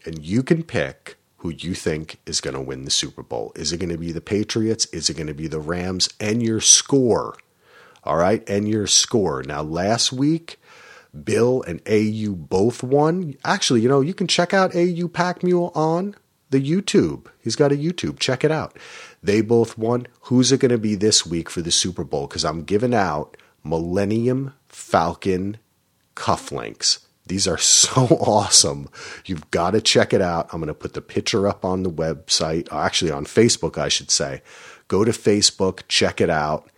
[0.04, 3.52] And you can pick who you think is going to win the Super Bowl.
[3.54, 4.86] Is it going to be the Patriots?
[4.86, 6.08] Is it going to be the Rams?
[6.18, 7.36] And your score.
[8.02, 8.42] All right.
[8.48, 9.44] And your score.
[9.44, 10.60] Now, last week,
[11.24, 13.36] Bill and AU both won.
[13.44, 16.16] Actually, you know, you can check out AU Pack Mule on
[16.50, 17.26] the YouTube.
[17.40, 18.18] He's got a YouTube.
[18.18, 18.76] Check it out.
[19.22, 20.06] They both won.
[20.22, 22.26] Who's it going to be this week for the Super Bowl?
[22.26, 25.58] Because I'm giving out Millennium Falcon
[26.14, 27.00] cufflinks.
[27.26, 28.88] These are so awesome.
[29.24, 30.48] You've got to check it out.
[30.52, 33.88] I'm going to put the picture up on the website, uh, actually on Facebook, I
[33.88, 34.42] should say.
[34.88, 36.70] Go to Facebook, check it out.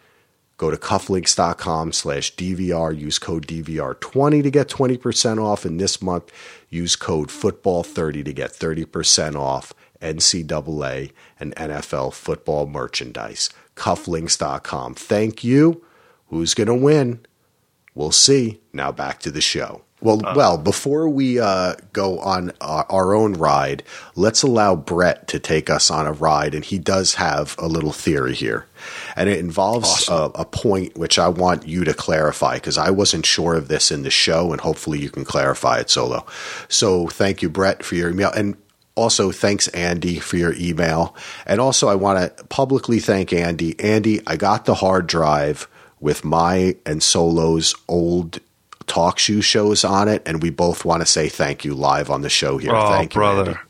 [0.59, 2.97] Go to cufflinks.com slash DVR.
[2.97, 5.65] Use code DVR20 to get 20% off.
[5.65, 6.31] And this month,
[6.69, 13.51] use code football30 to get 30% off NCAA and NFL football merchandise.
[13.77, 14.95] Cufflinks.com.
[14.95, 15.85] Thank you.
[16.27, 17.21] Who's going to win?
[17.95, 18.61] We'll see.
[18.73, 19.83] Now back to the show.
[20.01, 23.83] Well, uh, well, before we uh, go on our, our, own ride,
[24.15, 27.91] let's allow Brett to take us on a ride, and he does have a little
[27.91, 28.67] theory here,
[29.17, 30.33] and it involves awesome.
[30.37, 33.91] a, a, point which I want you to clarify because I wasn't sure of this
[33.91, 36.25] in the show, and hopefully you can clarify it solo.
[36.69, 38.57] So, thank you, Brett, for your email, and
[38.95, 43.79] also thanks Andy for your email, and also I want to publicly thank Andy.
[43.81, 45.67] Andy, I got the hard drive
[45.99, 48.39] with my and Solo's old
[48.89, 52.31] TalkShoe shows on it, and we both want to say thank you live on the
[52.31, 52.75] show here.
[52.75, 53.51] Oh, thank you, brother.
[53.51, 53.61] Andy.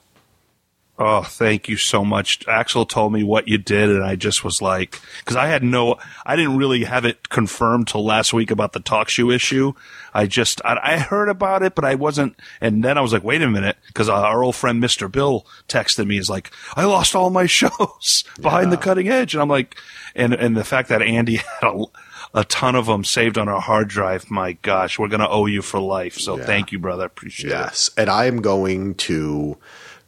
[1.00, 2.46] Oh, thank you so much.
[2.48, 5.96] Axel told me what you did, and I just was like, because I had no,
[6.26, 9.74] I didn't really have it confirmed till last week about the TalkShoe issue.
[10.12, 13.22] I just, I, I heard about it, but I wasn't, and then I was like,
[13.22, 15.10] wait a minute, because our old friend Mr.
[15.10, 18.76] Bill texted me, he's like, I lost all my shows behind yeah.
[18.76, 19.34] the cutting edge.
[19.34, 19.76] And I'm like,
[20.16, 21.84] and, and the fact that Andy had a,
[22.34, 24.30] a ton of them saved on our hard drive.
[24.30, 26.18] My gosh, we're going to owe you for life.
[26.18, 26.44] So yeah.
[26.44, 27.06] thank you, brother.
[27.06, 27.58] Appreciate yes.
[27.58, 27.64] it.
[27.64, 27.90] Yes.
[27.96, 29.56] And I am going to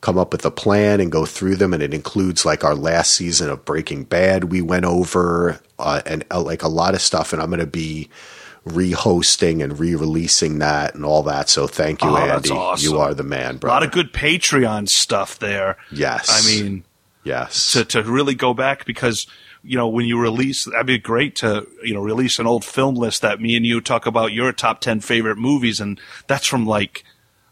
[0.01, 1.73] come up with a plan and go through them.
[1.73, 6.25] And it includes like our last season of Breaking Bad we went over uh, and
[6.31, 7.33] uh, like a lot of stuff.
[7.33, 8.11] And I'm going to be
[8.67, 11.49] rehosting and re-releasing that and all that.
[11.49, 12.51] So thank you, oh, Andy.
[12.51, 12.93] Awesome.
[12.93, 13.71] You are the man, bro.
[13.71, 15.79] A lot of good Patreon stuff there.
[15.91, 16.29] Yes.
[16.31, 16.85] I mean,
[17.25, 17.73] yes.
[17.73, 19.27] To, to really go back because–
[19.63, 22.95] you know, when you release, that'd be great to, you know, release an old film
[22.95, 25.81] list that me and you talk about your top 10 favorite movies.
[25.81, 27.05] And that's from like,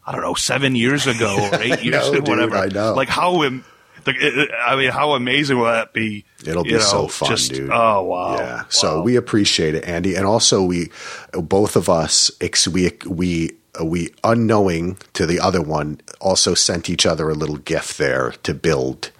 [0.05, 2.67] I don't know, seven years ago or eight years know, or whatever.
[2.67, 2.93] Dude, I know.
[2.93, 3.63] Like how, Im-
[4.07, 6.25] I mean, how amazing will that be?
[6.45, 7.69] It'll be know, so fun, just, dude.
[7.71, 8.35] Oh wow!
[8.37, 8.55] Yeah.
[8.55, 8.65] Wow.
[8.69, 10.89] So we appreciate it, Andy, and also we,
[11.33, 12.31] both of us,
[12.71, 13.51] we we
[13.83, 18.53] we unknowing to the other one, also sent each other a little gift there to
[18.53, 19.11] build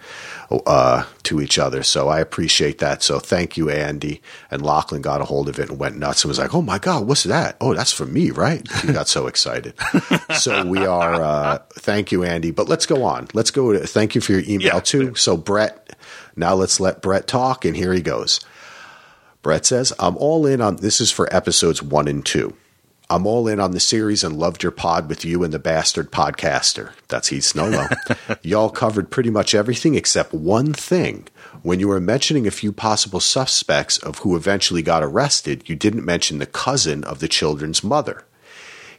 [0.50, 1.82] uh, to each other.
[1.82, 3.02] So I appreciate that.
[3.02, 4.20] So thank you, Andy.
[4.50, 6.78] And Lachlan got a hold of it and went nuts and was like, "Oh my
[6.78, 7.56] god, what's that?
[7.60, 9.74] Oh, that's for me, right?" He got so excited.
[10.34, 11.14] so we are.
[11.22, 12.50] Uh, thank you, Andy.
[12.50, 13.28] But let's go on.
[13.32, 13.72] Let's go.
[13.72, 14.80] To, thank you for your email yeah.
[14.80, 15.14] too.
[15.14, 15.96] So Brett,
[16.36, 17.64] now let's let Brett talk.
[17.64, 18.40] And here he goes.
[19.42, 22.56] Brett says, "I'm all in on this is for episodes one and two.
[23.10, 26.12] I'm all in on the series and loved your pod with you and the bastard
[26.12, 26.92] podcaster.
[27.08, 28.38] That's Heath Snowlow.
[28.44, 31.26] Y'all covered pretty much everything except one thing.
[31.62, 36.04] When you were mentioning a few possible suspects of who eventually got arrested, you didn't
[36.04, 38.24] mention the cousin of the children's mother.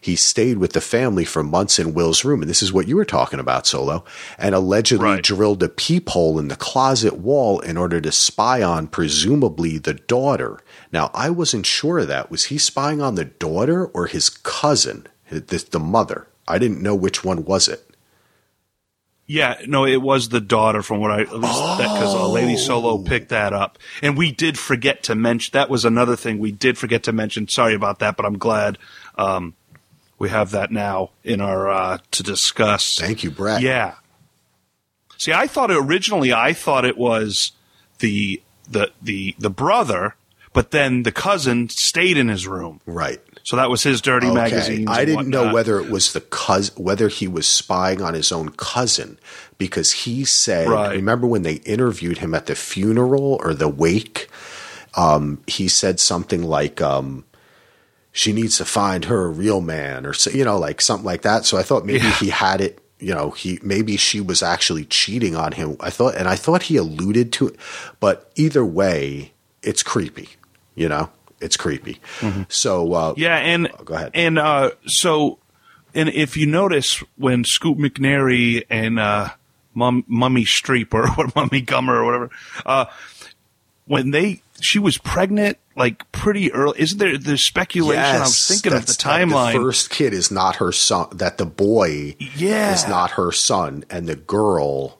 [0.01, 2.97] He stayed with the family for months in Will's room, and this is what you
[2.97, 4.03] were talking about, Solo,
[4.37, 5.23] and allegedly right.
[5.23, 10.59] drilled a peephole in the closet wall in order to spy on, presumably, the daughter.
[10.91, 12.29] Now, I wasn't sure of that.
[12.29, 16.27] Was he spying on the daughter or his cousin, the, the mother?
[16.47, 17.91] I didn't know which one was it.
[19.31, 22.29] Yeah, no, it was the daughter from what I at least because oh.
[22.31, 26.37] Lady Solo picked that up, and we did forget to mention that was another thing
[26.37, 27.47] we did forget to mention.
[27.47, 28.77] Sorry about that, but I'm glad
[29.17, 29.53] um,
[30.19, 32.97] we have that now in our uh, to discuss.
[32.97, 33.61] Thank you, Brett.
[33.61, 33.95] Yeah.
[35.17, 37.53] See, I thought originally I thought it was
[37.99, 40.15] the the the the brother,
[40.53, 42.81] but then the cousin stayed in his room.
[42.85, 43.21] Right.
[43.43, 44.35] So that was his dirty okay.
[44.35, 44.87] magazine.
[44.87, 48.49] I didn't know whether it was the cousin, whether he was spying on his own
[48.49, 49.17] cousin,
[49.57, 50.91] because he said, right.
[50.91, 54.29] remember when they interviewed him at the funeral or the wake?
[54.95, 57.25] Um, he said something like, um,
[58.11, 61.45] she needs to find her a real man or you know like something like that
[61.45, 62.13] so i thought maybe yeah.
[62.15, 66.15] he had it you know he maybe she was actually cheating on him i thought
[66.15, 67.55] and i thought he alluded to it
[67.99, 69.31] but either way
[69.63, 70.29] it's creepy
[70.81, 72.43] you know it's creepy mm-hmm.
[72.49, 75.39] so uh, yeah and oh, go ahead and uh, so
[75.93, 79.29] and if you notice when scoot mcnairy and uh,
[79.73, 81.03] Mum, mummy streep or
[81.35, 82.29] Mamie Gummer or whatever
[82.65, 82.85] uh,
[83.85, 86.79] when they she was pregnant like pretty early.
[86.79, 88.01] Isn't there the speculation?
[88.01, 89.53] Yes, I was thinking of the timeline.
[89.53, 91.07] The first kid is not her son.
[91.13, 92.73] That the boy yeah.
[92.73, 94.99] is not her son, and the girl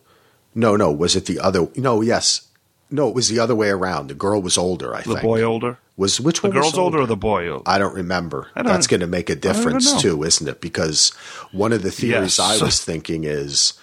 [0.54, 0.92] No, no.
[0.92, 1.68] Was it the other?
[1.76, 2.48] No, yes.
[2.94, 4.08] No, it was the other way around.
[4.10, 4.94] The girl was older.
[4.94, 5.08] I think.
[5.08, 5.78] The think boy older?
[5.98, 6.56] was which The one?
[6.58, 7.64] was girl's older or the boy older?
[7.66, 8.48] I don't remember.
[8.56, 10.60] I don't- That's going to make a difference too, isn't it?
[10.62, 11.10] Because
[11.52, 12.62] one of the theories Yes.
[12.62, 13.74] I was thinking is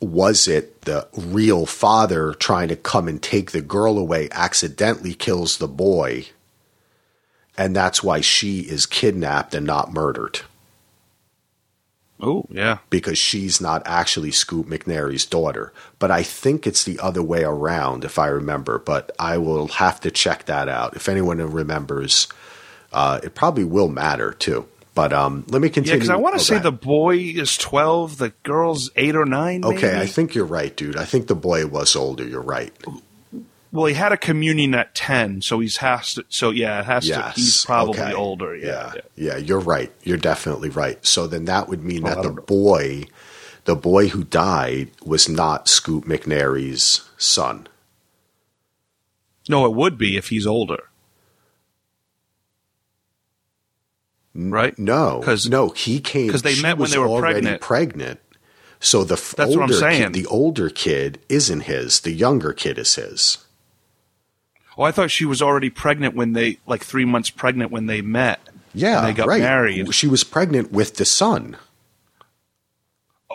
[0.00, 5.58] was it the real father trying to come and take the girl away accidentally kills
[5.58, 6.26] the boy
[7.56, 10.40] and that's why she is kidnapped and not murdered
[12.22, 12.78] Oh, yeah.
[12.88, 15.72] because she's not actually Scoot McNairy's daughter.
[15.98, 18.78] But I think it's the other way around, if I remember.
[18.78, 20.94] But I will have to check that out.
[20.94, 22.28] If anyone remembers,
[22.92, 24.66] uh, it probably will matter too.
[24.94, 25.92] But um, let me continue.
[25.94, 29.16] Yeah, because I want Oh, to say go the boy is 12, the girl's 8
[29.16, 29.64] or 9.
[29.64, 29.96] Okay, maybe?
[29.96, 30.96] I think you're right, dude.
[30.98, 32.24] I think the boy was older.
[32.28, 32.72] You're right.
[33.72, 37.08] Well, he had a communion at 10, so he's has to, so yeah, it has
[37.08, 37.34] Yes.
[37.34, 38.12] to, he's probably okay.
[38.12, 38.54] older.
[38.54, 38.92] Yeah.
[38.94, 39.00] yeah.
[39.16, 39.90] Yeah, you're right.
[40.02, 41.04] You're definitely right.
[41.06, 42.42] So then that would mean Well, that the know.
[42.42, 43.04] boy,
[43.64, 47.66] the boy who died, was not Scoot McNairy's son.
[49.48, 50.84] No, it would be if he's older.
[54.34, 54.78] Right?
[54.78, 57.60] No, because no, he came because they met when they were pregnant.
[57.60, 58.20] pregnant.
[58.80, 59.78] So the f- That's older.
[59.90, 62.00] Kid, the older kid isn't his.
[62.00, 63.38] The younger kid is his.
[64.76, 68.00] Oh, I thought she was already pregnant when they, like three months pregnant when they
[68.00, 68.40] met.
[68.74, 69.42] Yeah, they got right.
[69.42, 69.94] married.
[69.94, 71.56] She was pregnant with the son.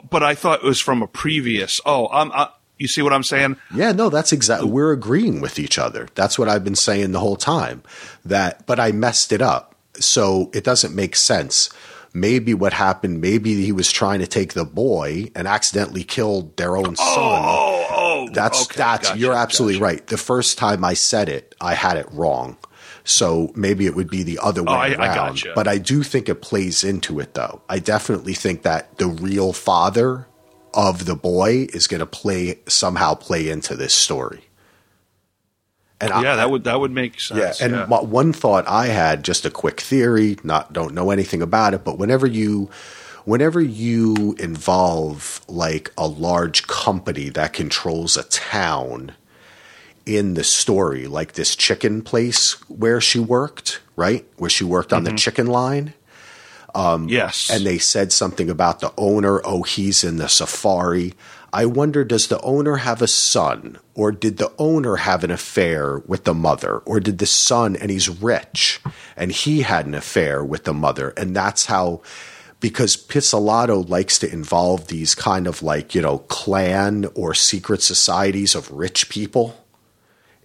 [0.10, 1.80] But I thought it was from a previous.
[1.86, 3.58] Oh, I'm, I, you see what I'm saying?
[3.74, 4.70] Yeah, no, that's exactly.
[4.70, 6.08] We're agreeing with each other.
[6.16, 7.84] That's what I've been saying the whole time.
[8.26, 11.70] That, but I messed it up, so it doesn't make sense.
[12.14, 13.22] Maybe what happened?
[13.22, 17.44] Maybe he was trying to take the boy and accidentally killed their own oh, son.
[17.46, 17.97] Oh, oh,
[18.38, 19.84] That's okay, that's gotcha, you're absolutely gotcha.
[19.84, 20.08] right.
[20.08, 22.58] The first time I said it, I had it wrong.
[23.04, 25.16] So maybe it would be the other oh, way Oh, I- I around.
[25.16, 25.52] gotcha.
[25.56, 27.62] But I do think it plays into it though.
[27.70, 30.28] I definitely think that the real father
[30.74, 34.44] of the boy is going to play somehow play into this story.
[36.00, 37.62] And I, Yeah, that would that would make yeah, sense.
[37.62, 37.86] and yeah.
[37.88, 41.98] one thought I had, just a quick theory, not don't know anything about it, but
[41.98, 42.70] whenever you
[43.28, 49.12] whenever you involve like a large company that controls a town
[50.06, 54.26] in the story, like this chicken place where she worked, right?
[54.38, 55.18] Where she worked on the mm-hmm.
[55.18, 55.94] chicken line.
[56.74, 59.42] Um, yes, And they said something about the owner.
[59.44, 61.14] Oh, he's in the safari.
[61.52, 63.78] I wonder, does the owner have a son?
[63.94, 66.78] Or did the owner have an affair with the mother?
[66.80, 68.80] Or did the son, and he's rich,
[69.18, 71.10] and he had an affair with the mother?
[71.18, 72.02] And that's how,
[72.60, 78.56] because Pizzolatto likes to involve these kind of like, you know, clan or secret societies
[78.56, 79.64] of rich people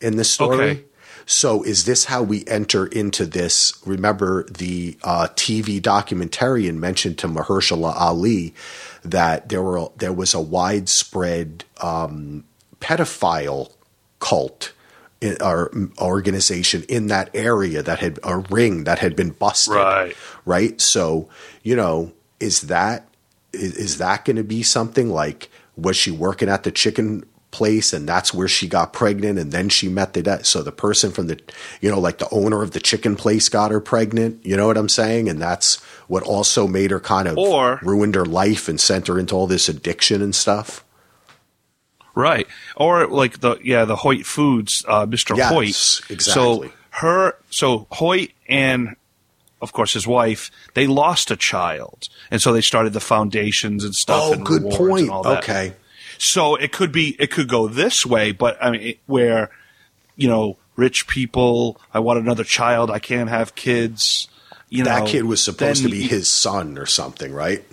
[0.00, 0.70] in this story.
[0.70, 0.84] Okay.
[1.24, 3.72] So is this how we enter into this?
[3.86, 8.54] Remember the uh, TV documentarian mentioned to Mahershala Ali
[9.04, 12.44] that there were there was a widespread um,
[12.80, 13.72] pedophile
[14.18, 14.72] cult
[15.40, 19.74] or mm, organization in that area that had a ring that had been busted.
[19.74, 20.16] Right.
[20.44, 20.80] Right.
[20.80, 21.28] So
[21.62, 23.08] you know, is that
[23.52, 27.92] is, is that going to be something like was she working at the chicken place
[27.92, 31.12] and that's where she got pregnant and then she met the de- so the person
[31.12, 31.38] from the
[31.82, 34.78] you know like the owner of the chicken place got her pregnant you know what
[34.78, 38.80] i'm saying and that's what also made her kind of Or- ruined her life and
[38.80, 40.82] sent her into all this addiction and stuff
[42.14, 42.46] right.
[42.76, 45.36] Or like the yeah the Hoyt Foods, uh, Mr.
[45.36, 46.10] Yes, Hoyt.
[46.10, 46.68] exactly.
[46.68, 48.96] So her, so Hoyt and
[49.60, 53.94] of course his wife, they lost a child, and so they started the foundations and
[53.94, 54.20] stuff.
[54.24, 54.76] oh and good point.
[54.76, 55.42] point And all that.
[55.44, 55.74] okay
[56.18, 59.50] So it could be it could go this way, but I mean it- where
[60.16, 64.28] you know rich people, I want another child, I can't have kids.
[64.68, 67.64] You that know, kid was supposed to be you- his son or something right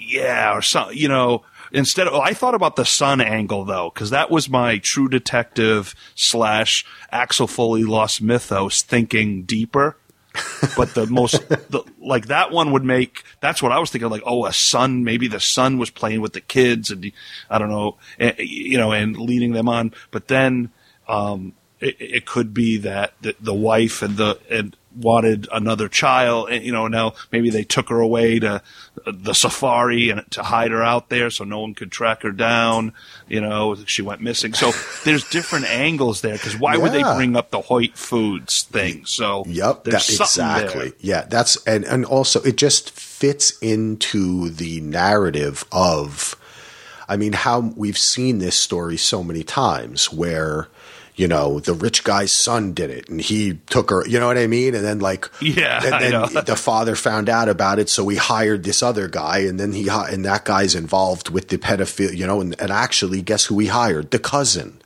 [0.00, 4.10] yeah, or some, you know, instead of, I thought about the sun angle though, because
[4.10, 9.96] that was my true detective slash Axel Foley lost mythos thinking deeper.
[10.76, 14.22] but the most, the, like that one would make, that's what I was thinking, like,
[14.24, 17.10] oh, a son, maybe the son was playing with the kids and,
[17.50, 19.92] I don't know, eh, you know, and leading them on.
[20.10, 20.70] But then,
[21.08, 26.48] um, it, it could be that the, the wife and the, and, wanted another child
[26.50, 28.62] and you know now maybe they took her away to
[29.06, 32.32] uh, the safari and to hide her out there so no one could track her
[32.32, 32.92] down
[33.28, 34.72] you know she went missing so
[35.04, 39.44] there's different angles there because why would they bring up the Hoyt Foods thing so
[39.46, 40.90] Yep, that, exactly.
[40.90, 40.98] there.
[41.00, 46.36] Yeah, that's and and also it just fits into the narrative of
[47.08, 50.68] I mean how we've seen this story so many times where
[51.18, 54.38] you know, the rich guy's son did it and he took her, you know what
[54.38, 54.76] I mean?
[54.76, 55.92] And then like, Yeah, and
[56.34, 57.88] then the father found out about it.
[57.90, 61.58] So he hired this other guy and then he, and that guy's involved with the
[61.58, 64.12] pedophile, you know, and, and actually guess who he hired?
[64.12, 64.80] The cousin.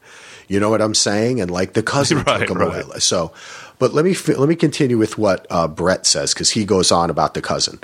[0.49, 1.43] You know what I'm saying?
[1.43, 2.83] And like the cousin Right, took him right.
[2.83, 2.99] away.
[3.01, 3.33] So,
[3.79, 7.11] but let me let me continue with what uh, Brett says because he goes on
[7.11, 7.79] about the cousin.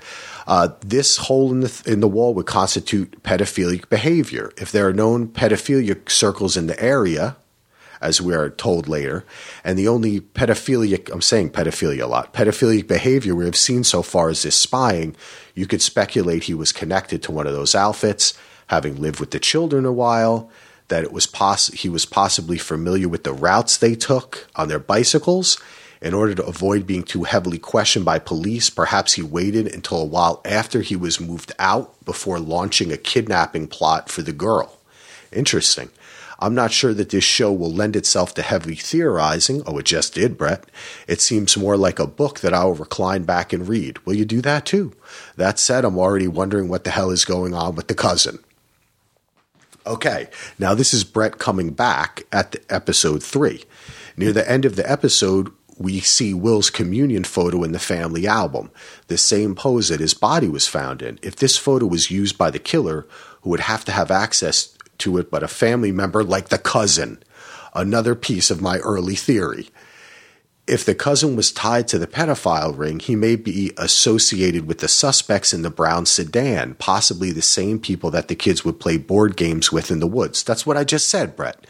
[0.46, 4.92] Uh, this hole in the in the wall would constitute pedophilic behavior if there are
[4.94, 7.36] known pedophilic circles in the area,
[8.00, 9.24] as we are told later,
[9.64, 14.02] and the only pedophilic I'm saying pedophilia a lot pedophilic behavior we have seen so
[14.02, 15.16] far is this spying.
[15.54, 18.34] You could speculate he was connected to one of those outfits,
[18.68, 20.50] having lived with the children a while
[20.88, 24.78] that it was poss- he was possibly familiar with the routes they took on their
[24.78, 25.58] bicycles.
[26.00, 30.04] In order to avoid being too heavily questioned by police, perhaps he waited until a
[30.04, 34.78] while after he was moved out before launching a kidnapping plot for the girl.
[35.32, 35.90] Interesting.
[36.38, 39.62] I'm not sure that this show will lend itself to heavy theorizing.
[39.66, 40.64] Oh, it just did, Brett.
[41.08, 43.98] It seems more like a book that I will recline back and read.
[44.06, 44.94] Will you do that too?
[45.36, 48.38] That said, I'm already wondering what the hell is going on with the cousin.
[49.84, 50.28] Okay,
[50.58, 53.64] now this is Brett coming back at the episode three.
[54.16, 58.70] Near the end of the episode, we see Will's communion photo in the family album,
[59.06, 61.18] the same pose that his body was found in.
[61.22, 63.06] If this photo was used by the killer,
[63.42, 67.22] who would have to have access to it but a family member like the cousin?
[67.74, 69.68] Another piece of my early theory
[70.68, 74.88] if the cousin was tied to the pedophile ring, he may be associated with the
[74.88, 79.34] suspects in the brown sedan, possibly the same people that the kids would play board
[79.34, 80.42] games with in the woods.
[80.42, 81.66] That's what I just said, Brett.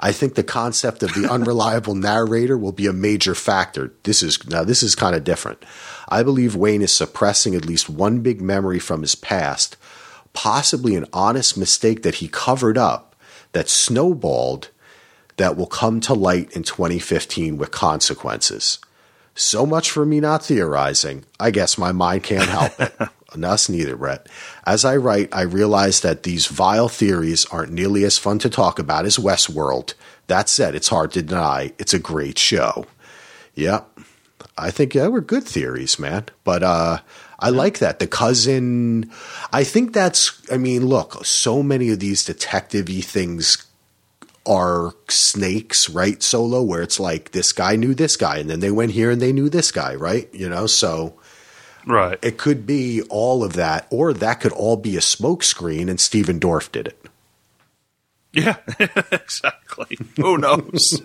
[0.00, 3.92] I think the concept of the unreliable narrator will be a major factor.
[4.02, 5.64] This is now this is kind of different.
[6.08, 9.76] I believe Wayne is suppressing at least one big memory from his past,
[10.32, 13.14] possibly an honest mistake that he covered up
[13.52, 14.68] that snowballed
[15.36, 18.78] that will come to light in 2015 with consequences.
[19.34, 21.24] So much for me not theorizing.
[21.38, 22.94] I guess my mind can't help it.
[23.32, 24.26] And Us neither, Brett.
[24.66, 28.80] As I write, I realize that these vile theories aren't nearly as fun to talk
[28.80, 29.94] about as Westworld.
[30.26, 32.86] That said, it's hard to deny it's a great show.
[33.54, 34.00] Yep.
[34.60, 36.26] I think yeah, were good theories, man.
[36.44, 36.98] But uh
[37.38, 37.98] I like that.
[37.98, 39.10] The cousin
[39.52, 43.66] I think that's I mean, look, so many of these detective-y things
[44.46, 46.22] are snakes, right?
[46.22, 49.20] Solo, where it's like this guy knew this guy, and then they went here and
[49.20, 50.28] they knew this guy, right?
[50.34, 51.14] You know, so
[51.86, 52.18] Right.
[52.22, 56.38] it could be all of that, or that could all be a smokescreen, and Stephen
[56.40, 57.06] Dorff did it.
[58.32, 58.56] Yeah,
[59.12, 59.98] exactly.
[60.16, 61.02] Who knows?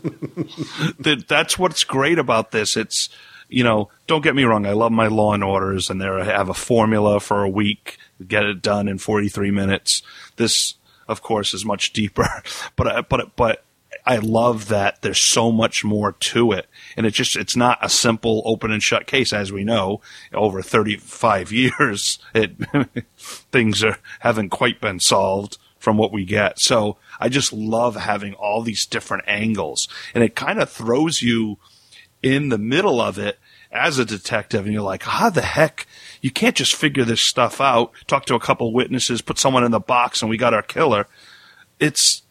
[1.28, 2.78] that's what's great about this.
[2.78, 3.10] It's,
[3.50, 4.66] you know, don't get me wrong.
[4.66, 8.44] I love my Law and Orders, and they have a formula for a week, get
[8.46, 10.02] it done in 43 minutes.
[10.38, 10.76] This,
[11.08, 12.28] of course, is much deeper,
[12.76, 13.64] but I- but but
[14.08, 17.90] I love that there's so much more to it, and it just it's not a
[17.90, 20.02] simple open and shut case, as we know.
[20.34, 22.56] Over 35 years, it
[23.18, 26.60] things are haven't quite been solved from what we get.
[26.60, 31.58] So I just love having all these different angles, and it kind of throws you
[32.26, 33.38] in the middle of it
[33.72, 35.86] as a detective, and you're like, how the heck?
[36.22, 37.92] You can't just figure this stuff out.
[38.08, 41.06] Talk to a couple witnesses, put someone in the box, and we got our killer.
[41.80, 42.24] It's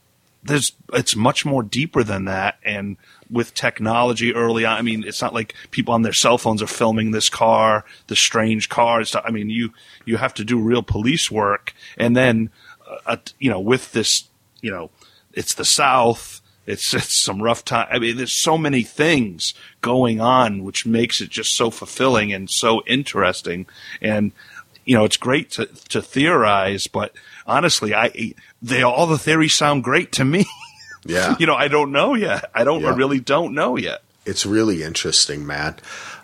[0.42, 2.96] there's it's much more deeper than that, and
[3.30, 6.66] with technology early on, I mean, it's not like people on their cell phones are
[6.66, 9.04] filming this car, the strange car.
[9.24, 9.70] I mean, you
[10.04, 12.50] you have to do real police work, and then
[13.06, 14.24] uh, you know, with this,
[14.60, 14.90] you know,
[15.32, 16.40] it's the South.
[16.66, 17.88] It's it's some rough time.
[17.90, 22.50] I mean, there's so many things going on, which makes it just so fulfilling and
[22.50, 23.66] so interesting.
[24.00, 24.32] And
[24.84, 27.12] you know, it's great to to theorize, but
[27.46, 30.46] honestly, I they all the theories sound great to me.
[31.04, 31.36] Yeah.
[31.38, 32.50] you know, I don't know yet.
[32.54, 32.84] I don't.
[32.84, 34.02] I really don't know yet.
[34.26, 35.76] It's really interesting, man.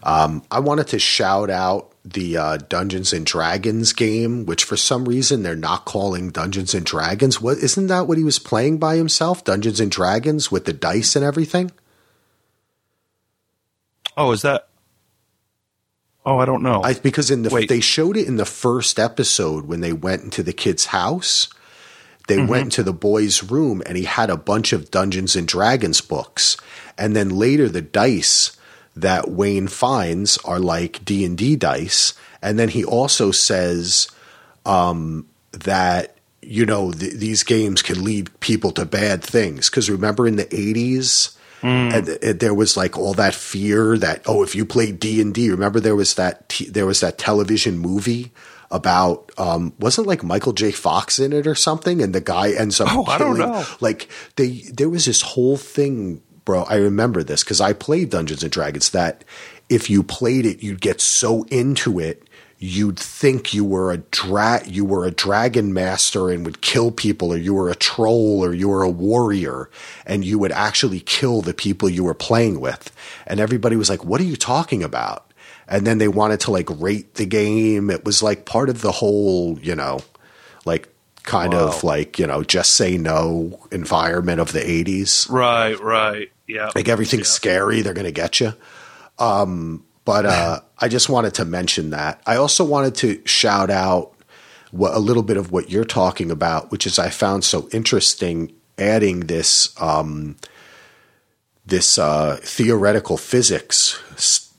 [0.02, 5.04] Um, I wanted to shout out the uh, Dungeons and Dragons game, which for some
[5.04, 7.42] reason they're not calling Dungeons and Dragons.
[7.42, 9.44] What isn't that what he was playing by himself?
[9.44, 11.72] Dungeons and Dragons with the dice and everything.
[14.16, 14.68] Oh, is that?
[16.24, 16.82] Oh, I don't know.
[16.82, 17.68] I, because in the Wait.
[17.68, 21.48] they showed it in the first episode when they went into the kid's house.
[22.28, 22.46] They Mm-hmm.
[22.46, 26.56] went into the boy's room and he had a bunch of Dungeons and Dragons books.
[27.00, 28.56] And then later the dice
[28.94, 32.14] that Wayne finds are like D&D dice.
[32.42, 34.08] And then he also says
[34.66, 40.26] um, that you know th- these games can lead people to bad things because remember
[40.26, 44.64] in the 80s and, and there was like all that fear that oh if you
[44.64, 48.32] play D&D remember there was that t- there was that television movie
[48.70, 52.80] about um wasn't like Michael J Fox in it or something and the guy ends
[52.80, 53.62] up Oh, I don't know.
[53.80, 58.42] like they there was this whole thing bro, I remember this because I played Dungeons
[58.42, 58.90] and Dragons.
[58.90, 59.24] That
[59.68, 62.24] if you played it, you'd get so into it,
[62.58, 67.32] you'd think you were a dra- you were a dragon master and would kill people,
[67.32, 69.70] or you were a troll, or you were a warrior,
[70.06, 72.90] and you would actually kill the people you were playing with.
[73.26, 75.32] And everybody was like, "What are you talking about?"
[75.68, 77.90] And then they wanted to like rate the game.
[77.90, 80.00] It was like part of the whole, you know,
[80.64, 80.88] like
[81.22, 81.68] kind Wow.
[81.68, 86.30] of like you know just say no environment of the 80s Right, right.
[86.50, 86.70] Yeah.
[86.74, 87.32] like everything's Yeah.
[87.40, 88.52] scary they're going to get you
[89.18, 94.12] um but uh i just wanted to mention that i also wanted to shout out
[94.72, 98.52] what, a little bit of what you're talking about which is i found so interesting
[98.78, 100.36] adding this um
[101.66, 103.98] this uh theoretical physics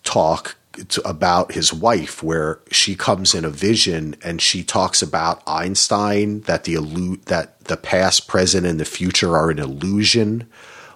[0.04, 0.56] talk
[0.90, 6.42] to, about his wife where she comes in a vision and she talks about Einstein
[6.42, 10.48] that the illu- that the past present and the future are an illusion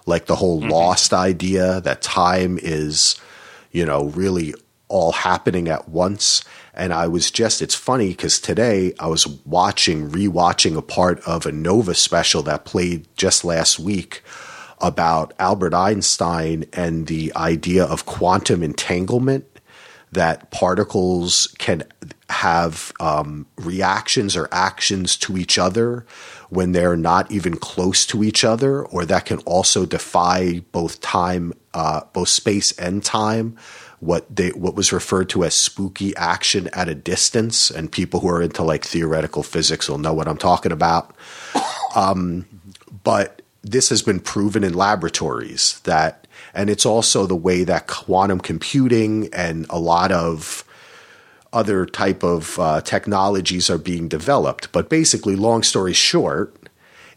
[0.06, 3.16] like the whole lost idea that time is
[3.72, 4.54] you know really
[4.88, 6.44] all happening at once.
[6.72, 11.44] And I was just it's funny cuz today I was watching rewatching a part of
[11.44, 14.22] a Nova special that played just last week
[14.80, 19.44] about Albert Einstein and the idea of quantum entanglement
[20.12, 21.82] that particles can
[22.30, 26.06] have um, reactions or actions to each other
[26.48, 31.52] when they're not even close to each other, or that can also defy both time,
[31.74, 33.56] uh, both space and time.
[34.00, 38.28] What they what was referred to as spooky action at a distance, and people who
[38.28, 41.16] are into like theoretical physics will know what I'm talking about
[43.04, 48.40] but this has been proven in laboratories that and it's also the way that quantum
[48.40, 50.64] computing and a lot of
[51.52, 56.68] other type of uh, technologies are being developed but basically long story short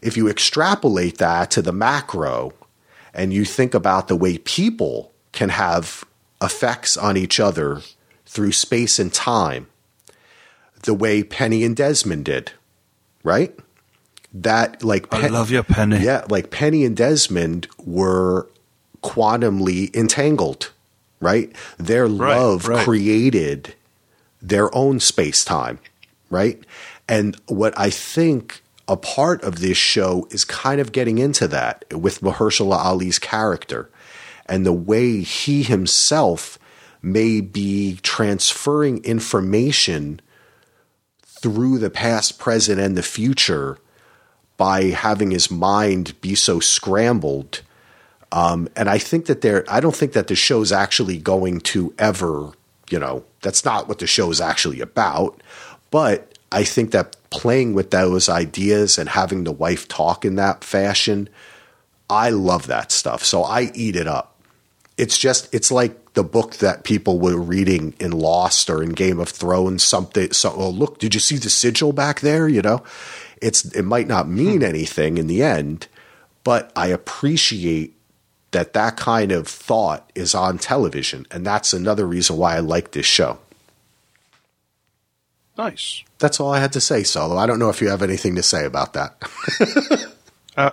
[0.02, 2.52] if you extrapolate that to the macro
[3.12, 6.04] and you think about the way people can have
[6.40, 7.82] effects on each other
[8.24, 9.66] through space and time
[10.82, 12.52] the way penny and desmond did
[13.22, 13.58] right
[14.32, 15.98] that like I love you, Penny.
[15.98, 18.48] yeah, like Penny and Desmond were
[19.02, 20.70] quantumly entangled,
[21.20, 21.54] right?
[21.78, 22.84] Their love right.
[22.84, 23.74] created
[24.42, 25.78] their own space time,
[26.30, 26.62] right?
[27.08, 31.84] And what I think a part of this show is kind of getting into that
[31.92, 33.90] with Mahershala Ali's character
[34.46, 36.58] and the way he himself
[37.02, 40.20] may be transferring information
[41.24, 43.78] through the past, present, and the future
[44.56, 47.62] by having his mind be so scrambled.
[48.32, 51.94] Um, and I think that there, I don't think that the show's actually going to
[51.98, 52.50] ever,
[52.90, 55.42] you know, that's not what the show is actually about.
[55.90, 60.64] But I think that playing with those ideas and having the wife talk in that
[60.64, 61.28] fashion,
[62.08, 63.24] I love that stuff.
[63.24, 64.36] So I eat it up.
[64.96, 69.20] It's just, it's like the book that people were reading in Lost or in Game
[69.20, 69.84] of Thrones.
[69.84, 70.32] Something.
[70.32, 72.48] So, oh, look, did you see the sigil back there?
[72.48, 72.82] You know,
[73.40, 74.64] it's it might not mean hmm.
[74.64, 75.88] anything in the end,
[76.44, 77.94] but I appreciate
[78.52, 82.90] that that kind of thought is on television, and that's another reason why I like
[82.92, 83.38] this show.
[85.58, 86.02] Nice.
[86.18, 87.36] That's all I had to say, Solo.
[87.36, 89.16] I don't know if you have anything to say about that.
[90.56, 90.72] Uh,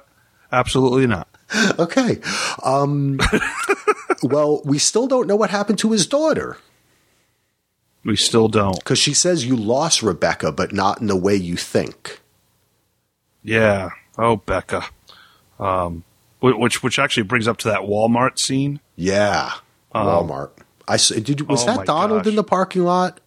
[0.51, 1.27] absolutely not.
[1.79, 2.19] okay.
[2.63, 3.19] Um,
[4.23, 6.57] well, we still don't know what happened to his daughter
[8.03, 8.75] We still don't.
[8.79, 12.21] because she says you lost Rebecca, but not in the way you think.
[13.43, 13.91] Yeah.
[14.17, 14.85] Oh, Becca.
[15.59, 16.03] Um,
[16.39, 18.79] which which actually brings up to that Walmart scene.
[18.95, 19.51] Yeah,
[19.93, 20.51] Walmart.
[20.87, 21.41] I did.
[21.49, 22.29] Was Oh that Donald gosh.
[22.29, 23.19] in the parking lot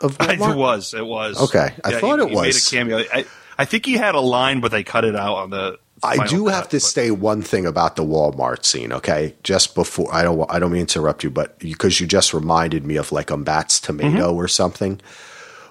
[0.00, 0.52] of Walmart?
[0.52, 0.94] it was.
[0.94, 1.40] It was.
[1.42, 2.66] Okay, I thought he, it he made was.
[2.66, 2.98] a cameo.
[3.12, 3.24] I,
[3.58, 5.78] I think he had a line, but they cut it out on the.
[6.02, 9.34] I do cut, have to but- say one thing about the Walmart scene, okay?
[9.42, 12.86] Just before I don't I don't mean to interrupt you, but because you just reminded
[12.86, 14.98] me of like a Matt's tomato or something,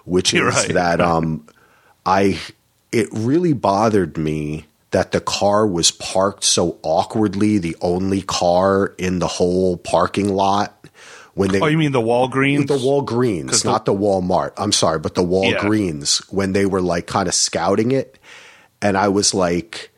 [0.06, 0.46] which is Mm-hmm.
[0.46, 0.74] You're right.
[0.74, 1.48] that um
[2.06, 2.40] I
[2.92, 9.20] it really bothered me that the car was parked so awkwardly, the only car in
[9.20, 10.76] the whole parking lot
[11.36, 12.68] when they Oh, you mean the Walgreens?
[12.68, 14.52] the Walgreens, 'Cause the- not the Walmart.
[14.58, 18.18] I'm sorry, but the Walgreens when they were like kind of scouting it,
[18.82, 19.92] and I was like,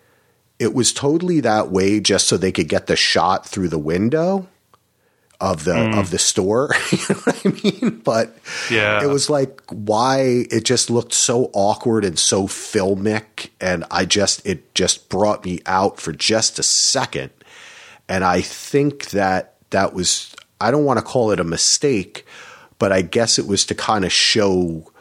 [0.59, 4.47] it was totally that way just so they could get the shot through the window
[5.41, 5.99] of the Mm.
[5.99, 6.73] of the store.
[6.91, 8.01] you know what I mean?
[8.03, 8.37] But
[8.69, 9.03] Yeah.
[9.03, 14.45] it was like why it just looked so awkward and so filmic, and I just
[14.45, 17.31] it just brought me out for just a second.
[18.07, 22.25] And I think that that was, I don't want to call it a mistake,
[22.77, 24.91] but I guess it was to kind of show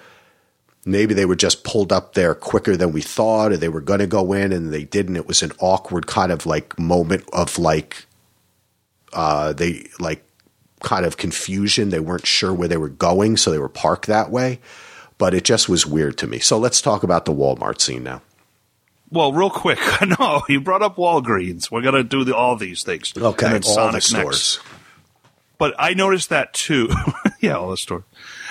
[0.86, 3.98] maybe they were just pulled up there quicker than we thought, or they were going
[4.00, 5.16] to go in and they didn't.
[5.16, 8.06] It was an awkward kind of like moment of like,
[9.12, 10.24] uh, they like
[10.80, 11.90] kind of confusion.
[11.90, 14.60] They weren't sure where they were going, so they were parked that way.
[15.18, 16.38] But it just was weird to me.
[16.38, 18.22] So let's talk about the Walmart scene now.
[19.12, 19.78] Well, real quick,
[20.18, 21.70] no, you brought up Walgreens.
[21.70, 23.12] We're gonna do the, all these things.
[23.16, 24.24] Okay, and then all Sonic the stores.
[24.24, 24.60] next.
[25.58, 26.88] But I noticed that too.
[27.40, 28.04] yeah, all the stores.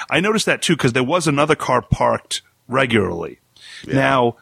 [0.10, 3.40] I noticed that too because there was another car parked regularly.
[3.88, 4.36] Now,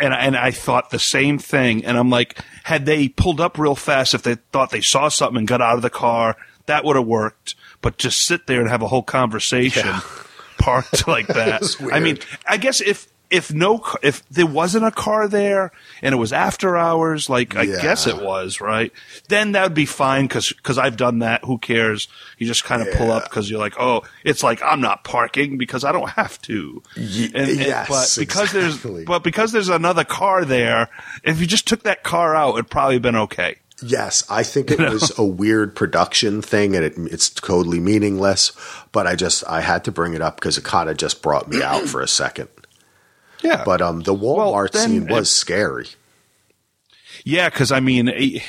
[0.00, 1.84] and and I thought the same thing.
[1.84, 5.38] And I'm like, had they pulled up real fast, if they thought they saw something
[5.38, 6.36] and got out of the car,
[6.66, 7.54] that would have worked.
[7.80, 10.00] But just sit there and have a whole conversation Yeah.
[10.58, 11.62] parked like that.
[11.92, 12.18] I mean.
[12.46, 16.76] I guess if if no if there wasn't a car there and it was after
[16.76, 17.82] hours, like I Yeah.
[17.82, 18.92] guess it was, right?
[19.28, 21.42] Then that would be fine because because I've done that.
[21.44, 22.06] Who cares?
[22.38, 25.58] You just kind of pull up because you're like, oh, it's like I'm not parking
[25.58, 26.82] because I don't have to.
[26.96, 28.60] And- and- yes, but because exactly.
[28.92, 30.88] there's but because there's another car there,
[31.24, 33.56] if you just took that car out, it'd probably been okay.
[33.82, 38.52] Yes, I think it was a weird production thing, and it, it's totally meaningless.
[38.92, 41.48] But I just I had to bring it up because it kind of just brought
[41.48, 42.48] me out for a second.
[43.42, 45.88] Yeah, But um, the Walmart then scene it- was scary.
[47.24, 48.40] Yeah, because I mean, eh,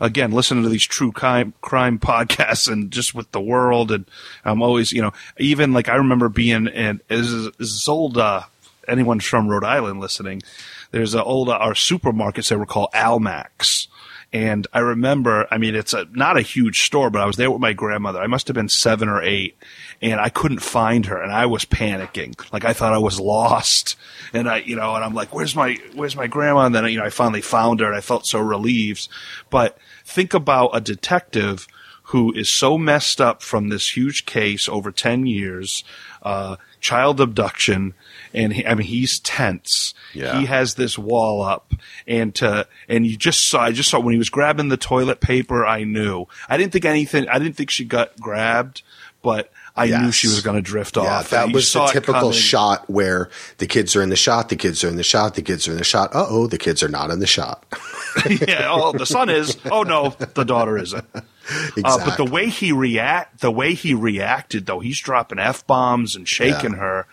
[0.00, 4.04] again, listening to these true crime crime podcasts and just with the world, and
[4.44, 8.18] I'm always, you know, even like I remember being in is is old.
[8.18, 8.42] Uh,
[8.88, 10.42] anyone from Rhode Island listening?
[10.90, 13.86] There's a old uh, our supermarkets that were called Almacs.
[14.32, 17.50] And I remember, I mean, it's a, not a huge store, but I was there
[17.50, 18.20] with my grandmother.
[18.20, 19.56] I must have been seven or eight,
[20.00, 22.40] and I couldn't find her, and I was panicking.
[22.52, 23.96] Like I thought I was lost,
[24.32, 26.98] and I, you know, and I'm like, "Where's my, where's my grandma?" And then, you
[26.98, 29.08] know, I finally found her, and I felt so relieved.
[29.50, 31.66] But think about a detective
[32.04, 35.82] who is so messed up from this huge case over ten years,
[36.22, 37.94] uh, child abduction,
[38.34, 39.94] and he, I mean, he's tense.
[40.14, 40.38] Yeah.
[40.38, 41.72] He has this wall up,
[42.06, 43.62] and to and you just saw.
[43.62, 45.66] I just saw when he was grabbing the toilet paper.
[45.66, 46.26] I knew.
[46.48, 47.28] I didn't think anything.
[47.28, 48.82] I didn't think she got grabbed,
[49.22, 51.30] but I knew she was going to drift Yeah, off.
[51.30, 54.88] that was the typical shot where the kids are in the shot, the kids are
[54.88, 56.14] in the shot, the kids are in the shot.
[56.14, 57.64] Uh oh, the kids are not in the shot.
[58.28, 58.68] yeah.
[58.70, 59.56] Oh, the son is.
[59.70, 61.04] Oh no, the daughter isn't.
[61.44, 61.82] Exactly.
[61.84, 66.14] Uh, but the way he react, the way he reacted, though, he's dropping f bombs
[66.16, 66.78] and shaking Yeah.
[66.78, 67.06] her.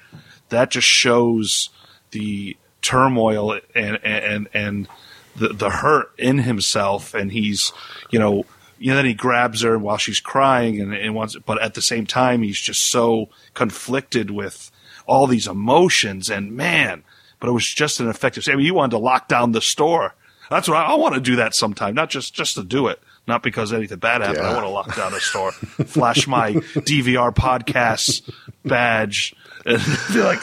[0.50, 1.70] That just shows
[2.12, 4.88] the turmoil and and and
[5.36, 7.72] the the hurt in himself, and he's
[8.10, 8.46] you know.
[8.80, 11.36] You know, then he grabs her while she's crying, and, and wants.
[11.48, 14.70] But at the same time, he's just so conflicted with
[15.08, 16.30] all these emotions.
[16.30, 17.04] And man,
[17.40, 18.44] but it was just an effective.
[18.48, 20.14] I mean, you wanted to lock down the store.
[20.52, 23.02] That's what I, I want to do that sometime, not just just to do it,
[23.28, 24.46] not because anything bad happened.
[24.46, 28.30] I want to lock down a store, flash my DVR podcast
[28.66, 29.82] badge, and
[30.14, 30.40] be like,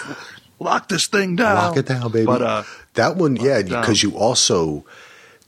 [0.60, 1.56] lock this thing down.
[1.56, 2.26] Lock it down, baby.
[2.26, 2.62] But uh,
[2.94, 4.84] that one, yeah, because you also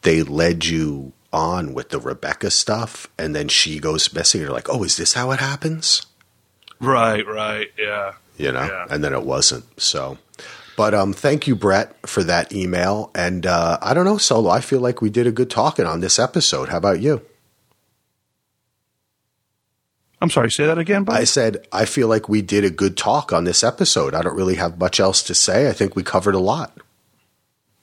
[0.02, 4.40] they led you on with the Rebecca stuff, and then she goes missing.
[4.40, 6.06] You're like, oh, is this how it happens?
[6.80, 8.86] right, right, yeah, You know, Yeah.
[8.90, 9.64] and then it wasn't.
[9.80, 10.18] So,
[10.76, 13.10] but um, thank you, Brett, for that email.
[13.14, 14.50] And uh, I don't know, Solo.
[14.50, 16.68] I feel like we did a good talking on this episode.
[16.68, 17.22] How about you?
[20.20, 20.50] I'm sorry.
[20.50, 23.44] Say that again, but I said I feel like we did a good talk on
[23.44, 24.14] this episode.
[24.14, 25.68] I don't really have much else to say.
[25.68, 26.76] I think we covered a lot.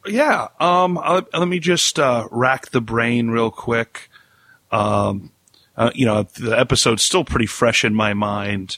[0.05, 0.47] Yeah.
[0.59, 0.97] Um.
[0.97, 4.09] uh, let me just uh, rack the brain real quick.
[4.71, 5.31] Um.
[5.75, 8.77] Uh, you know, the episode's still pretty fresh in my mind.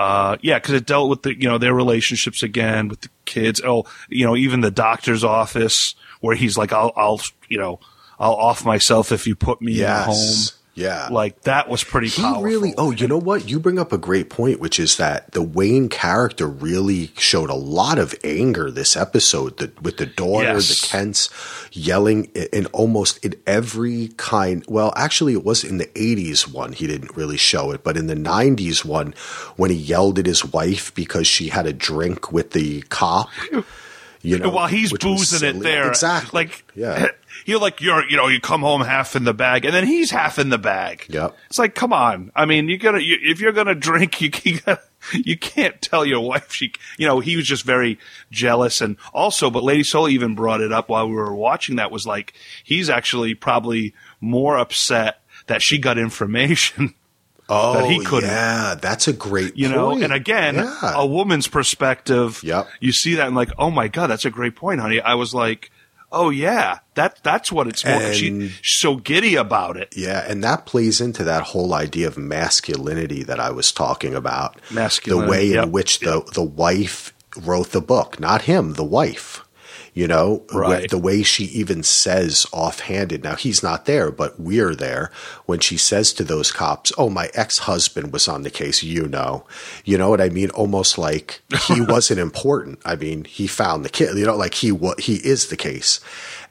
[0.00, 3.60] Uh, yeah, because it dealt with the you know their relationships again with the kids.
[3.62, 7.80] Oh, you know, even the doctor's office where he's like, "I'll, I'll, you know,
[8.18, 11.08] I'll off myself if you put me in a home." Yeah.
[11.10, 12.42] Like that was pretty he powerful.
[12.42, 15.42] really oh you know what you bring up a great point which is that the
[15.42, 20.80] wayne character really showed a lot of anger this episode the, with the daughter Yes.
[20.80, 21.28] the kents
[21.72, 26.86] yelling in almost in every kind well actually it was in the 80s one he
[26.86, 29.12] didn't really show it but in the 90s one
[29.56, 33.28] when he yelled at his wife because she had a drink with the cop
[34.22, 35.88] you know while he's boozing it there.
[35.88, 37.08] exactly Like, yeah eh,
[37.50, 40.10] you're like, you're, you know, you come home half in the bag and then he's
[40.10, 41.04] half in the bag.
[41.08, 41.36] Yep.
[41.48, 42.32] It's like, come on.
[42.34, 44.80] I mean, you gotta, you, if you're gonna drink, you, you gotta,
[45.12, 47.98] you can't tell your wife she, you know, he was just very
[48.30, 51.90] jealous and also, but Lady Soul even brought it up while we were watching that
[51.90, 52.32] was like,
[52.64, 56.94] he's actually probably more upset that she got information
[57.48, 58.28] oh that he couldn't.
[58.28, 60.92] yeah that's a great you know and again Yeah.
[60.94, 62.68] a woman's perspective Yep.
[62.78, 65.34] you see that and like oh my god that's a great point honey i was
[65.34, 65.72] like
[66.12, 70.66] oh yeah that that's what it's And- she's so giddy about it Yeah, and that
[70.66, 74.60] plays into that whole idea of masculinity that I was talking about.
[74.70, 78.84] Masculinity, The way in yep, which the the wife wrote the book, not him, the
[78.84, 79.44] wife.
[79.92, 80.88] You know, Right.
[80.88, 83.24] the way she even says offhanded.
[83.24, 85.10] Now he's not there, but we're there
[85.46, 89.44] when she says to those cops, "Oh, my ex-husband was on the case." You know,
[89.84, 90.50] you know what I mean?
[90.50, 92.78] Almost like he wasn't important.
[92.84, 94.16] I mean, he found the kid.
[94.16, 95.98] You know, like he what he is the case,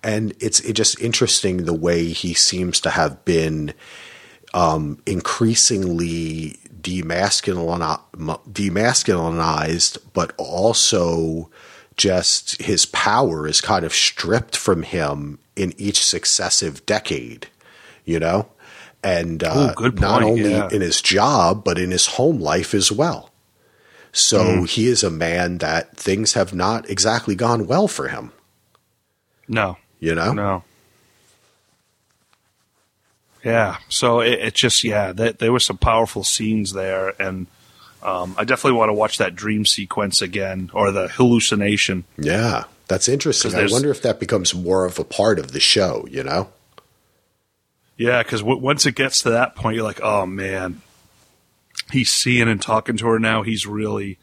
[0.03, 3.73] and it's it just interesting the way he seems to have been
[4.53, 7.99] um, increasingly demasculini-
[8.51, 11.49] demasculinized, but also
[11.99, 17.47] just his power is kind of stripped from him in each successive decade,
[18.05, 18.47] you know?
[19.03, 20.69] And uh, Ooh, not only yeah.
[20.71, 23.31] in his job, but in his home life as well.
[24.11, 24.69] So Mm.
[24.69, 28.31] he is a man that things have not exactly gone well for him,
[29.47, 30.33] No, you know?
[30.33, 30.63] no.
[33.43, 37.47] Yeah, so it, it just yeah, that, there were some powerful scenes there, and
[38.01, 42.05] um, I definitely want to watch that dream sequence again or the hallucination.
[42.17, 43.53] Yeah, that's interesting.
[43.55, 46.49] I wonder if that becomes more of a part of the show, you know?
[47.97, 50.81] Yeah, because w- once it gets to that point, you're like, oh man,
[51.91, 53.43] he's seeing and talking to her now.
[53.43, 54.17] He's really,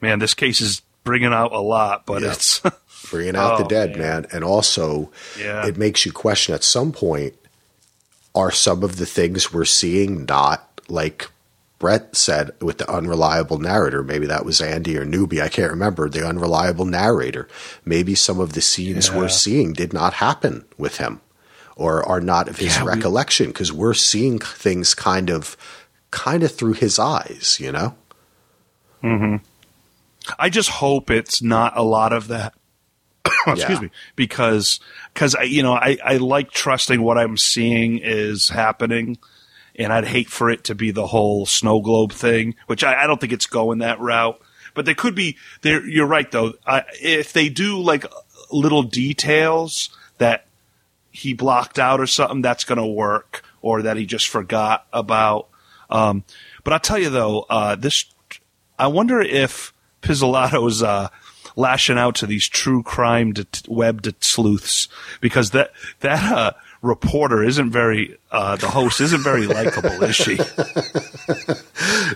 [0.00, 2.32] man, this case is bringing out a lot, but Yeah.
[2.32, 2.62] it's
[3.10, 4.22] bringing out the Oh, dead, man.
[4.22, 4.26] man.
[4.32, 5.66] And also, Yeah.
[5.66, 7.34] it makes you question at some point
[8.34, 11.28] are some of the things we're seeing not like
[11.82, 14.04] Brett said with the unreliable narrator?
[14.04, 15.42] Maybe that was Andy or Noobie.
[15.42, 16.08] I can't remember.
[16.08, 17.48] The unreliable narrator.
[17.84, 19.16] Maybe some of the scenes Yeah.
[19.18, 21.20] we're seeing did not happen with him
[21.74, 25.56] or are not of his Yeah, recollection because we're seeing things kind of
[26.12, 27.96] kind of through his eyes, you know?
[29.00, 29.36] Hmm.
[30.38, 32.54] I just hope it's not a lot of that.
[33.46, 33.80] Excuse Yeah.
[33.80, 34.78] me, because
[35.12, 39.18] because I you know I I like trusting what I'm seeing is happening,
[39.76, 43.06] and I'd hate for it to be the whole snow globe thing, which I, I
[43.06, 44.40] don't think it's going that route.
[44.74, 45.86] But there could be there.
[45.86, 46.54] You're right though.
[46.66, 48.06] I, if they do like
[48.50, 50.46] little details that
[51.10, 55.48] he blocked out or something, that's going to work, or that he just forgot about.
[55.90, 56.24] Um,
[56.64, 58.06] but I'll tell you though, uh, this
[58.78, 61.08] I wonder if Pizzolatto's uh,
[61.54, 64.88] lashing out to these true crime det- web det- sleuths
[65.20, 66.52] because that that uh,
[66.82, 70.36] reporter isn't very uh, the host isn't very likable, is she?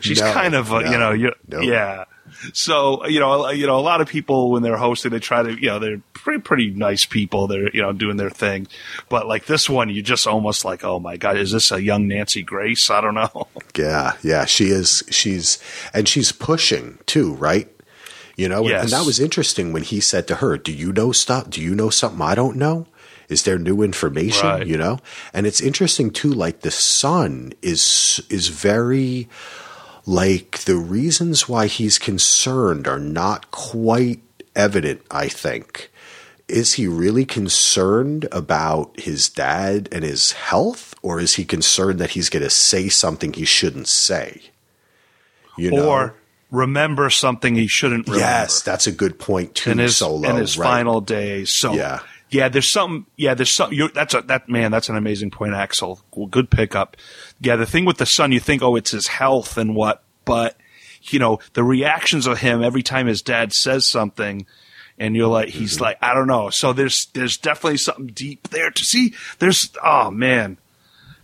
[0.01, 1.61] She's No, kind of uh, no, you know you, no.
[1.61, 2.05] yeah.
[2.53, 5.53] So you know you know a lot of people when they're hosting they try to
[5.55, 8.67] you know they're pretty pretty nice people they're you know doing their thing,
[9.09, 12.09] but like this one you just almost like oh my god is this a young
[12.09, 13.49] Nancy Grace I don't know
[13.79, 15.03] Yeah, yeah, she is.
[15.11, 15.59] She's
[15.95, 17.69] and she's pushing too, right?
[18.37, 21.13] You know, and- and that was interesting when he said to her, "Do you know
[21.13, 21.49] stuff?
[21.49, 22.87] Do you know something I don't know?
[23.29, 24.67] Is there new information?" Right.
[24.67, 24.99] You know,
[25.33, 26.33] and it's interesting too.
[26.33, 29.29] Like the son is is very
[30.05, 34.21] like the reasons why he's concerned are not quite
[34.55, 35.03] evident.
[35.11, 35.91] I think.
[36.49, 42.11] Is he really concerned about his dad and his health, or is he concerned that
[42.11, 44.43] he's going to say something he shouldn't say?
[45.59, 46.15] You know, or
[46.51, 48.25] remember something he shouldn't remember.
[48.25, 49.73] yes, that's a good point too.
[49.73, 50.67] in his Solo, in his right.
[50.67, 51.51] final days.
[51.53, 52.01] So Yeah.
[52.31, 53.07] Yeah, there's some.
[53.17, 53.73] Yeah, there's some.
[53.73, 54.71] You're, that's a that man.
[54.71, 56.01] That's an amazing point, Axel.
[56.15, 56.97] Well, Good pickup.
[57.41, 60.57] Yeah, the thing with the son, you think, oh, it's his health and what, but
[61.03, 64.47] you know, the reactions of him every time his dad says something.
[64.99, 65.83] And you're like, he's Mm-hmm.
[65.85, 66.49] like, I don't know.
[66.49, 69.15] So there's, there's definitely something deep there to see.
[69.39, 70.57] There's, oh man,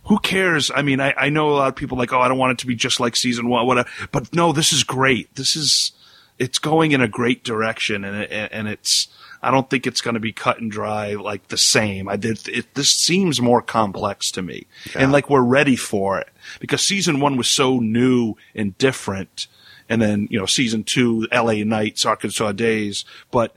[0.03, 0.69] who cares?
[0.69, 2.59] I mean, I, I know a lot of people like, oh, I don't want it
[2.59, 3.89] to be just like season one, whatever.
[4.11, 5.33] But no, this is great.
[5.35, 5.91] This is,
[6.37, 9.07] it's going in a great direction, and it, and it's.
[9.43, 12.07] I don't think it's going to be cut and dry like the same.
[12.07, 12.47] I did.
[12.47, 16.29] It, this seems more complex to me, and like we're ready for it
[16.59, 19.47] because season one was so new and different,
[19.89, 21.63] and then you know season two, L.A.
[21.63, 23.53] Nights, Arkansas Days, but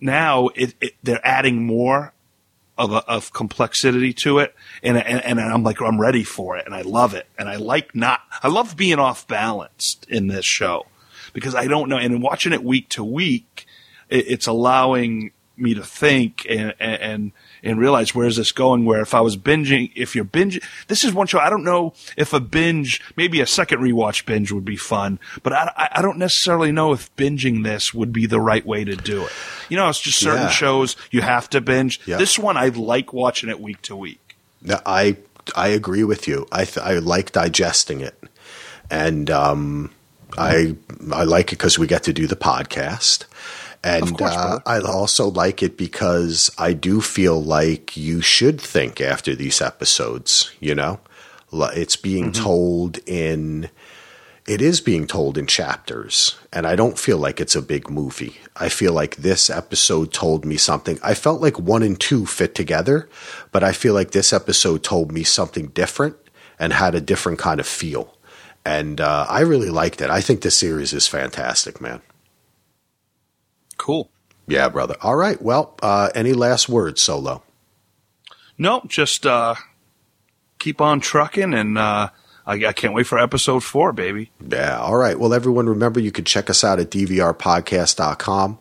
[0.00, 2.12] now it, it, they're adding more
[2.78, 6.64] of a, of complexity to it, and, and and I'm like I'm ready for it,
[6.64, 10.46] and I love it, and I like not I love being off balance in this
[10.46, 10.86] show
[11.32, 13.66] because I don't know, and watching it week to week,
[14.10, 17.32] it's allowing me to think and and
[17.62, 18.84] and realize where's this going.
[18.86, 21.92] Where if I was binging, if you're binging, this is one show I don't know
[22.16, 26.02] if a binge, maybe a second rewatch binge would be fun, but I I- I
[26.02, 29.32] don't necessarily know if binging this would be the right way to do it.
[29.68, 30.50] You know, it's just certain Yeah.
[30.50, 32.00] shows you have to binge.
[32.06, 32.16] Yeah.
[32.16, 34.36] This one I like watching it week to week.
[34.62, 35.16] No, I
[35.54, 36.46] I agree with you.
[36.50, 38.14] I th- I like digesting it,
[38.90, 39.90] and um,
[40.38, 40.76] I
[41.12, 43.24] I like it because we get to do the podcast,
[43.82, 44.58] and course, uh.
[44.66, 50.50] I also like it because I do feel like you should think after these episodes.
[50.60, 51.00] You know,
[51.52, 52.42] it's being Mm-hmm.
[52.44, 53.70] told in
[54.46, 58.36] it is being told in chapters, and I don't feel like it's a big movie.
[58.56, 60.98] I feel like this episode told me something.
[61.04, 63.08] I felt like one and two fit together,
[63.52, 66.16] but I feel like this episode told me something different
[66.58, 68.16] and had a different kind of feel.
[68.64, 70.10] And uh, I really liked it.
[70.10, 72.02] I think this series is fantastic, man.
[73.80, 74.10] Cool.
[74.46, 74.94] Yeah, brother.
[75.00, 75.40] All right.
[75.40, 77.42] Well, uh, any last words, Solo?
[78.58, 79.54] No, just uh,
[80.58, 82.10] keep on trucking, and uh,
[82.46, 84.32] I, I can't wait for episode four, baby.
[84.46, 84.78] Yeah.
[84.78, 85.18] All right.
[85.18, 88.58] Well, everyone, remember you can check us out at dvrpodcast.com.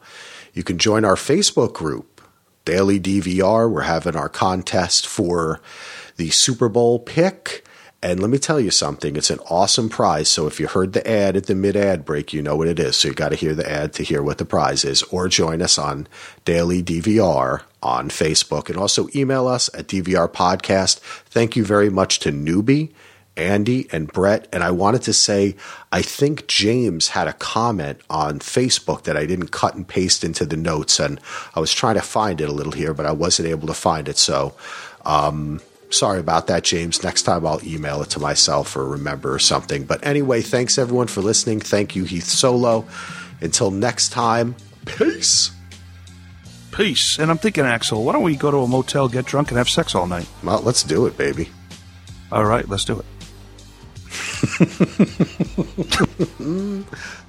[0.54, 2.22] You can join our Facebook group,
[2.64, 3.70] Daily DVR.
[3.70, 5.60] We're having our contest for
[6.16, 7.66] the Super Bowl pick.
[8.02, 10.30] And let me tell you something, it's an awesome prize.
[10.30, 12.80] So if you heard the ad at the mid ad break, you know what it
[12.80, 12.96] is.
[12.96, 15.62] So you got to hear the ad to hear what the prize is, or join
[15.62, 16.08] us on
[16.46, 21.00] Daily DVR on Facebook and also email us at DVR Podcast.
[21.00, 22.92] Thank you very much to Noobie,
[23.36, 24.48] Andy, and Brett.
[24.54, 25.58] And I wanted to say,
[25.92, 30.46] I think James had a comment on Facebook that I didn't cut and paste into
[30.46, 31.02] the notes.
[31.02, 31.20] And
[31.54, 34.08] I was trying to find it a little here, but I wasn't able to find
[34.08, 34.18] it.
[34.18, 34.56] So,
[35.06, 35.60] um,
[35.90, 37.04] Sorry about that, James.
[37.04, 39.84] Next time I'll email it to myself or remember or something.
[39.86, 41.60] But anyway, thanks everyone for listening.
[41.60, 42.86] Thank you, Heath Solo.
[43.42, 45.52] Until next time, peace.
[46.72, 47.18] Peace.
[47.18, 49.70] And I'm thinking, Axel, why don't we go to a motel, get drunk, and have
[49.70, 50.28] sex all night?
[50.44, 51.50] Well, let's do it, baby.
[52.32, 53.06] All right, let's do it.